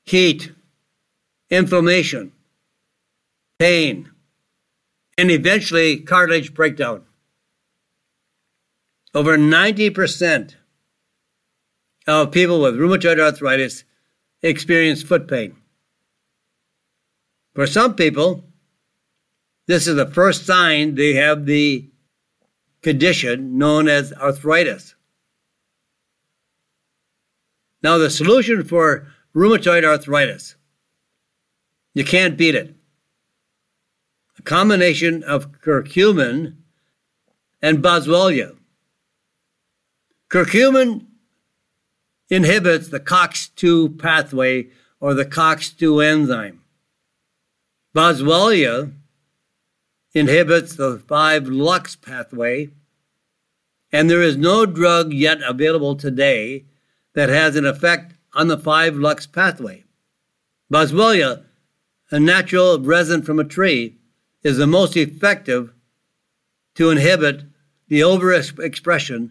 [0.05, 0.53] heat,
[1.51, 2.33] inflammation,
[3.59, 4.11] pain,
[5.19, 7.05] and eventually cartilage breakdown.
[9.15, 10.55] Over 90%
[12.07, 13.85] of people with rheumatoid arthritis
[14.43, 15.57] experience foot pain.
[17.55, 18.45] For some people,
[19.67, 21.89] this is the first sign they have the
[22.83, 24.95] condition known as arthritis.
[27.83, 30.57] Now, the solution for rheumatoid arthritis
[31.95, 32.75] you can't beat it.
[34.39, 36.57] A combination of curcumin
[37.61, 38.57] and boswellia.
[40.31, 41.07] Curcumin
[42.31, 44.69] inhibits the COX2 pathway
[45.01, 46.63] or the COX2 enzyme.
[47.95, 48.93] Boswellia
[50.15, 52.71] inhibits the 5-LOX pathway,
[53.91, 56.65] and there is no drug yet available today
[57.15, 59.85] that has an effect on the 5-LOX pathway.
[60.73, 61.45] Boswellia
[62.13, 63.97] a natural resin from a tree
[64.43, 65.73] is the most effective
[66.75, 67.45] to inhibit
[67.89, 69.31] the overexpression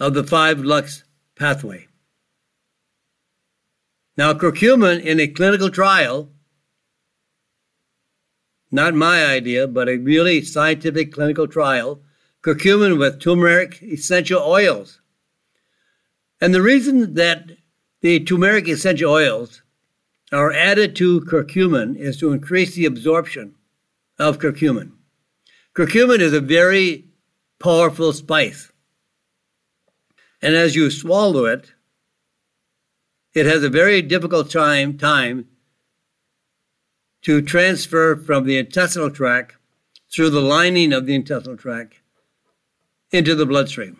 [0.00, 1.04] of the 5-LOX
[1.36, 1.86] pathway.
[4.16, 6.28] Now, curcumin in a clinical trial,
[8.72, 12.00] not my idea, but a really scientific clinical trial,
[12.42, 15.00] curcumin with turmeric essential oils.
[16.40, 17.50] And the reason that
[18.00, 19.62] the turmeric essential oils
[20.32, 23.54] are added to curcumin is to increase the absorption
[24.18, 24.92] of curcumin.
[25.74, 27.06] Curcumin is a very
[27.60, 28.72] powerful spice.
[30.40, 31.72] And as you swallow it,
[33.34, 35.46] it has a very difficult time, time
[37.22, 39.56] to transfer from the intestinal tract
[40.12, 41.94] through the lining of the intestinal tract
[43.10, 43.98] into the bloodstream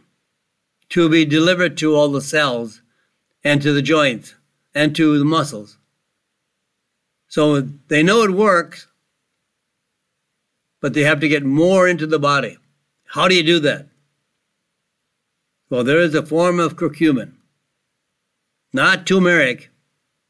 [0.89, 2.83] to be delivered to all the cells
[3.43, 4.35] and to the joints
[4.75, 5.79] and to the muscles.
[7.29, 8.89] So they know it works,
[10.81, 12.59] but they have to get more into the body.
[13.07, 13.87] How do you do that?
[15.71, 17.33] Well, there is a form of curcumin,
[18.73, 19.71] not turmeric.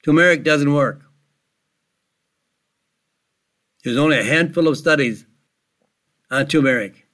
[0.04, 1.02] Turmeric doesn't work.
[3.82, 5.26] There's only a handful of studies
[6.30, 7.06] on turmeric.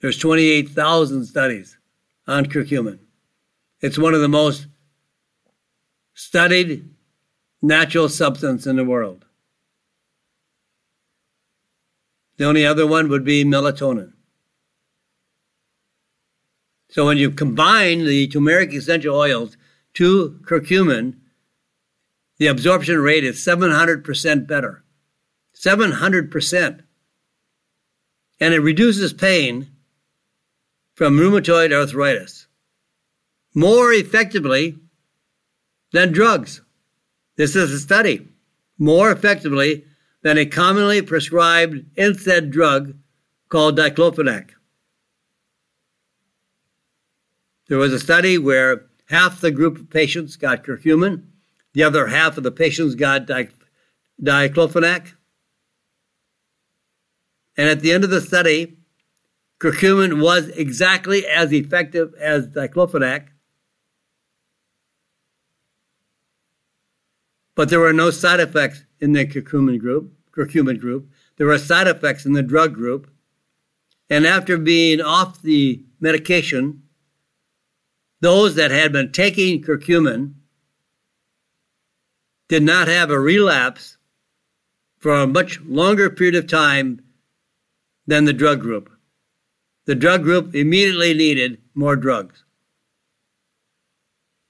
[0.00, 1.78] There's 28,000 studies
[2.26, 2.98] on curcumin.
[3.80, 4.66] It's one of the most
[6.14, 6.90] studied
[7.62, 9.24] natural substance in the world.
[12.36, 14.12] The only other one would be melatonin.
[16.90, 19.56] So when you combine the turmeric essential oils
[19.94, 21.16] to curcumin,
[22.38, 24.84] the absorption rate is 700% better.
[25.56, 26.80] 700%.
[28.38, 29.68] And it reduces pain
[30.94, 32.46] from rheumatoid arthritis
[33.56, 34.76] more effectively
[35.92, 36.60] than drugs.
[37.36, 38.28] This is a study.
[38.78, 39.86] more effectively
[40.22, 42.94] than a commonly prescribed NSAID drug
[43.48, 44.50] called diclofenac.
[47.68, 51.22] There was a study where half the group of patients got curcumin,
[51.72, 53.48] the other half of the patients got di-
[54.22, 55.12] diclofenac.
[57.56, 58.78] And at the end of the study,
[59.58, 63.28] curcumin was exactly as effective as diclofenac,
[67.54, 70.12] but there were no side effects in the curcumin group.
[70.30, 71.08] Curcumin group.
[71.36, 73.10] There were side effects in the drug group.
[74.10, 76.82] And after being off the medication,
[78.20, 80.34] those that had been taking curcumin
[82.48, 83.96] did not have a relapse
[84.98, 87.00] for a much longer period of time
[88.06, 88.90] than the drug group.
[89.86, 92.44] The drug group immediately needed more drugs.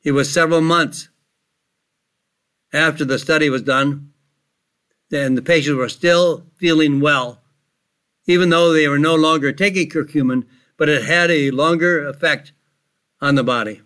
[0.03, 1.09] It was several months
[2.73, 4.13] after the study was done,
[5.13, 7.43] and the patients were still feeling well,
[8.27, 10.45] even though they were no longer taking curcumin,
[10.77, 12.53] but it had a longer effect
[13.21, 13.81] on the body.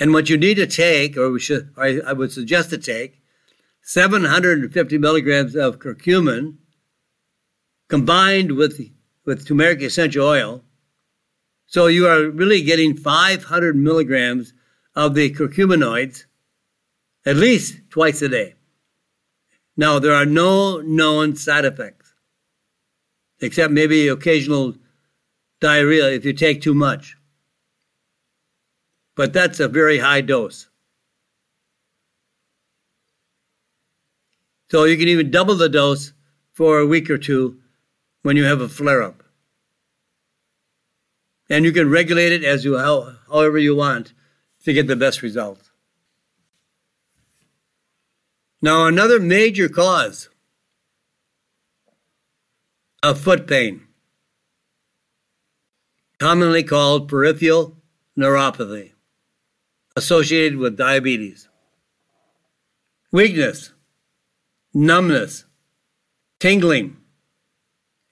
[0.00, 3.20] And what you need to take, or we should, or I would suggest to take,
[3.82, 6.58] 750 milligrams of curcumin
[7.88, 8.80] combined with,
[9.24, 10.62] with turmeric essential oil.
[11.66, 14.52] So you are really getting 500 milligrams
[14.94, 16.24] of the curcuminoids
[17.26, 18.54] at least twice a day.
[19.76, 22.14] Now, there are no known side effects,
[23.40, 24.74] except maybe occasional
[25.60, 27.16] diarrhea if you take too much.
[29.14, 30.68] But that's a very high dose.
[34.70, 36.12] So you can even double the dose
[36.52, 37.58] for a week or two
[38.22, 39.22] when you have a flare up.
[41.50, 44.12] And you can regulate it as you how, however you want
[44.64, 45.70] to get the best result.
[48.60, 50.28] Now, another major cause
[53.02, 53.86] of foot pain,
[56.18, 57.76] commonly called peripheral
[58.18, 58.92] neuropathy,
[59.96, 61.48] associated with diabetes.
[63.12, 63.72] Weakness,
[64.74, 65.44] numbness,
[66.40, 66.96] tingling,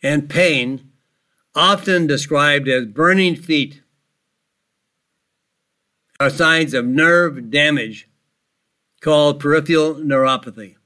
[0.07, 0.93] and pain,
[1.57, 3.83] often described as burning feet,
[6.21, 8.09] are signs of nerve damage
[9.01, 10.77] called peripheral neuropathy,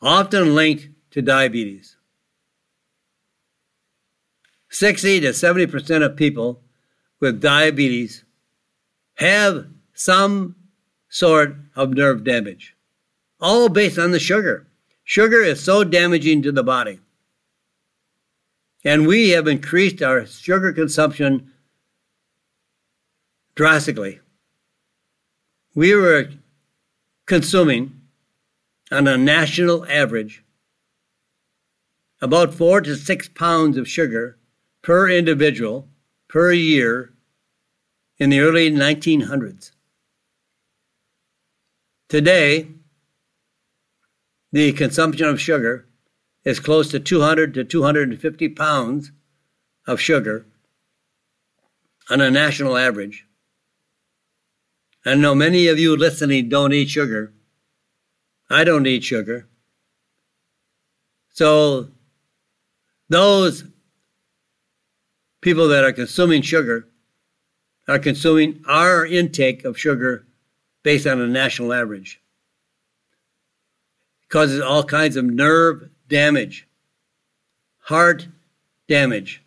[0.00, 1.96] often linked to diabetes.
[4.70, 6.62] 60 to 70% of people
[7.20, 8.24] with diabetes
[9.16, 10.56] have some
[11.10, 12.74] sort of nerve damage,
[13.38, 14.66] all based on the sugar.
[15.04, 17.00] Sugar is so damaging to the body.
[18.84, 21.52] And we have increased our sugar consumption
[23.54, 24.20] drastically.
[25.74, 26.28] We were
[27.26, 28.00] consuming,
[28.90, 30.44] on a national average,
[32.20, 34.38] about four to six pounds of sugar
[34.82, 35.88] per individual
[36.28, 37.12] per year
[38.18, 39.72] in the early 1900s.
[42.08, 42.68] Today,
[44.52, 45.86] the consumption of sugar
[46.44, 49.10] is close to 200 to 250 pounds
[49.86, 50.46] of sugar
[52.10, 53.26] on a national average.
[55.04, 57.32] I know many of you listening don't eat sugar.
[58.50, 59.48] I don't eat sugar.
[61.30, 61.88] So,
[63.08, 63.64] those
[65.40, 66.88] people that are consuming sugar
[67.88, 70.26] are consuming our intake of sugar
[70.82, 72.21] based on a national average
[74.32, 76.66] causes all kinds of nerve damage,
[77.80, 78.26] heart
[78.88, 79.44] damage,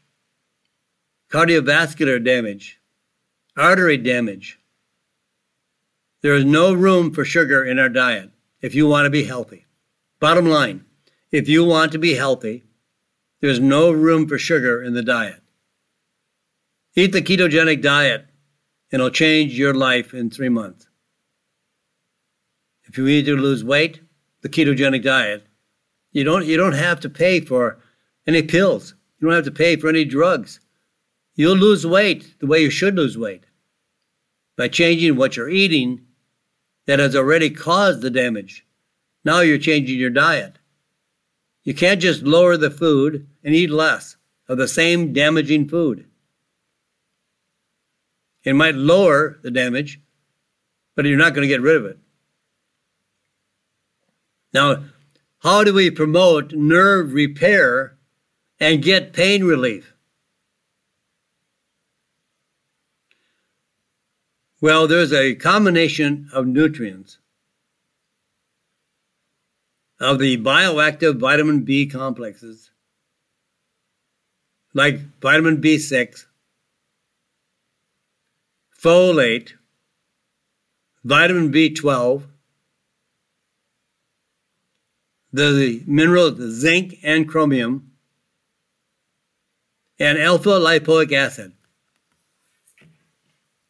[1.31, 2.79] cardiovascular damage,
[3.57, 4.59] artery damage.
[6.21, 8.29] There is no room for sugar in our diet
[8.61, 9.65] if you want to be healthy.
[10.19, 10.85] Bottom line,
[11.31, 12.63] if you want to be healthy,
[13.41, 15.41] there's no room for sugar in the diet.
[16.95, 18.27] Eat the ketogenic diet,
[18.91, 20.87] and it'll change your life in three months.
[22.83, 23.99] If you need to lose weight,
[24.45, 25.43] the ketogenic diet.
[26.11, 27.79] You don't you don't have to pay for
[28.27, 28.93] any pills.
[29.17, 30.59] You don't have to pay for any drugs.
[31.33, 33.47] You'll lose weight the way you should lose weight
[34.55, 36.01] by changing what you're eating
[36.85, 38.63] that has already caused the damage.
[39.23, 40.59] Now you're changing your diet.
[41.63, 44.15] You can't just lower the food and eat less
[44.47, 46.05] of the same damaging food.
[48.43, 49.99] It might lower the damage,
[50.95, 51.97] but you're not going to get rid of it.
[54.55, 54.85] Now,
[55.39, 57.97] how do we promote nerve repair
[58.57, 59.93] and get pain relief?
[64.61, 67.17] Well, there's a combination of nutrients
[69.99, 72.71] of the bioactive vitamin B complexes,
[74.73, 76.27] like vitamin B6,
[78.81, 79.51] folate,
[81.03, 82.29] vitamin B12,
[85.35, 87.91] the minerals zinc and chromium,
[89.99, 91.53] and alpha lipoic acid.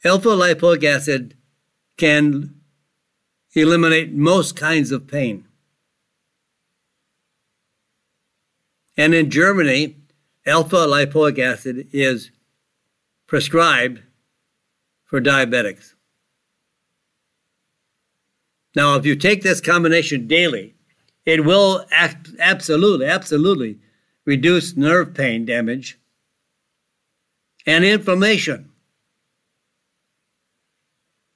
[0.03, 1.35] Alpha lipoic acid
[1.97, 2.53] can
[3.53, 5.45] eliminate most kinds of pain.
[8.97, 9.95] And in Germany,
[10.45, 12.31] alpha lipoic acid is
[13.27, 14.01] prescribed
[15.05, 15.93] for diabetics.
[18.75, 20.74] Now, if you take this combination daily,
[21.25, 21.85] it will
[22.39, 23.79] absolutely, absolutely
[24.25, 25.99] reduce nerve pain damage
[27.65, 28.69] and inflammation,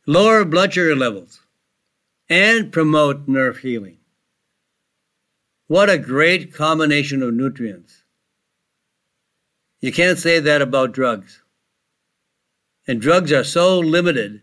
[0.05, 1.41] lower blood sugar levels,
[2.29, 3.97] and promote nerve healing.
[5.67, 8.03] What a great combination of nutrients.
[9.81, 11.41] You can't say that about drugs.
[12.87, 14.41] And drugs are so limited,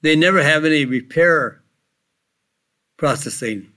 [0.00, 1.63] they never have any repair
[3.04, 3.70] processing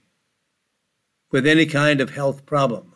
[1.34, 2.93] with any kind of health problem.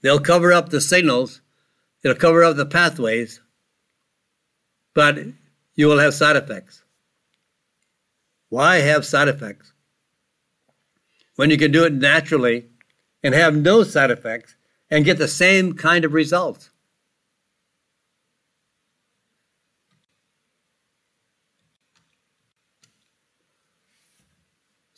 [0.00, 1.42] They'll cover up the signals,
[2.00, 3.42] they'll cover up the pathways,
[4.94, 5.18] but
[5.74, 6.82] you will have side effects.
[8.48, 9.74] Why have side effects?
[11.36, 12.64] When you can do it naturally
[13.22, 14.56] and have no side effects
[14.90, 16.70] and get the same kind of results.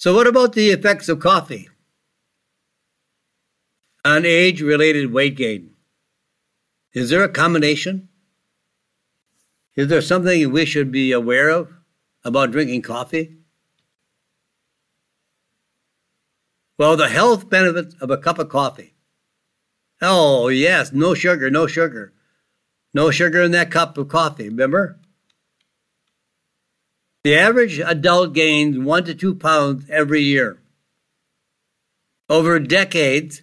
[0.06, 1.68] So, what about the effects of coffee?
[4.04, 5.70] on age related weight gain.
[6.92, 8.08] Is there a combination?
[9.74, 11.72] Is there something we should be aware of
[12.22, 13.38] about drinking coffee?
[16.78, 18.94] Well, the health benefits of a cup of coffee.
[20.00, 22.12] Oh, yes, no sugar, no sugar.
[22.94, 25.00] No sugar in that cup of coffee, remember?
[27.26, 30.60] The average adult gains one to two pounds every year.
[32.28, 33.42] Over decades,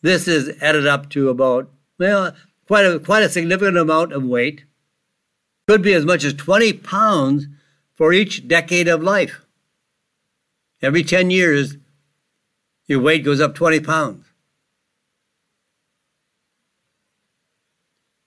[0.00, 2.34] this is added up to about, well,
[2.66, 4.64] quite a, quite a significant amount of weight.
[5.68, 7.48] Could be as much as 20 pounds
[7.94, 9.44] for each decade of life.
[10.80, 11.76] Every 10 years,
[12.86, 14.24] your weight goes up 20 pounds.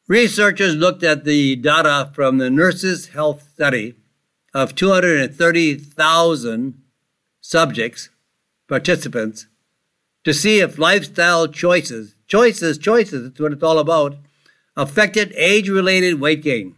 [0.07, 3.95] Researchers looked at the data from the Nurses' Health Study
[4.54, 6.82] of 230,000
[7.41, 8.10] subjects,
[8.68, 9.47] participants,
[10.24, 14.18] to see if lifestyle choices, choices, choices, that's what it's all about,
[14.76, 16.76] affected age related weight gain.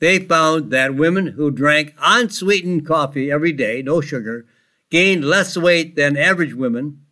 [0.00, 4.46] They found that women who drank unsweetened coffee every day, no sugar,
[4.90, 7.04] gained less weight than average women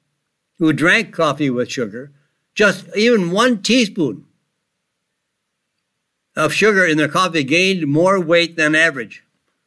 [0.59, 2.13] who drank coffee with sugar,
[2.55, 4.26] just even one teaspoon
[6.37, 9.25] of sugar in their coffee gained more weight than average.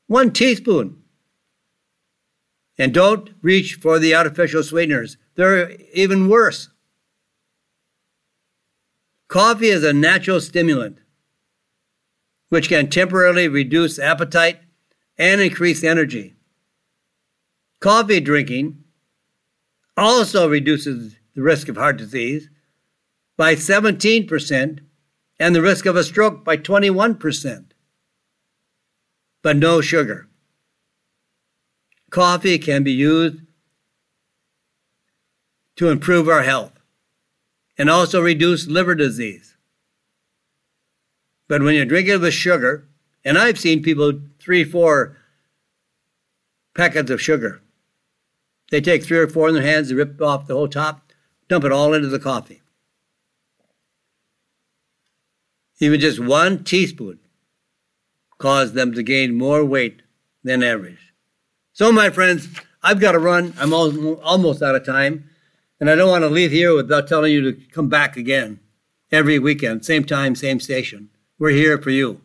[0.07, 1.01] One teaspoon.
[2.77, 6.69] And don't reach for the artificial sweeteners, they're even worse.
[9.27, 10.99] Coffee is a natural stimulant
[12.49, 14.59] which can temporarily reduce appetite
[15.17, 16.35] and increase energy.
[17.79, 18.83] Coffee drinking
[19.95, 22.49] also reduces the risk of heart disease
[23.37, 24.79] by 17%
[25.39, 27.65] and the risk of a stroke by 21%.
[29.41, 30.27] But no sugar.
[32.09, 33.41] Coffee can be used
[35.77, 36.73] to improve our health
[37.77, 39.55] and also reduce liver disease.
[41.47, 42.89] But when you drink it with sugar,
[43.23, 45.17] and I've seen people three, four
[46.75, 47.61] packets of sugar.
[48.71, 51.11] They take three or four in their hands, they rip off the whole top,
[51.47, 52.61] dump it all into the coffee.
[55.79, 57.19] Even just one teaspoon
[58.37, 60.01] caused them to gain more weight
[60.43, 61.13] than average.
[61.73, 62.47] So, my friends,
[62.83, 63.53] I've got to run.
[63.57, 65.29] I'm almost out of time.
[65.79, 68.59] And I don't want to leave here without telling you to come back again
[69.11, 71.09] every weekend, same time, same station.
[71.37, 72.21] We're here for you.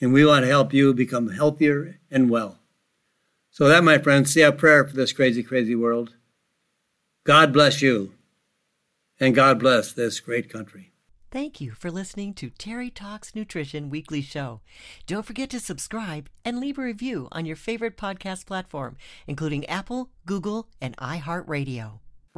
[0.00, 2.58] And we want to help you become healthier and well.
[3.50, 6.14] So, that, my friends, say a prayer for this crazy, crazy world.
[7.24, 8.14] God bless you.
[9.18, 10.89] And God bless this great country.
[11.32, 14.62] Thank you for listening to Terry Talks Nutrition Weekly Show.
[15.06, 18.96] Don't forget to subscribe and leave a review on your favorite podcast platform,
[19.28, 22.00] including Apple, Google, and iHeartRadio.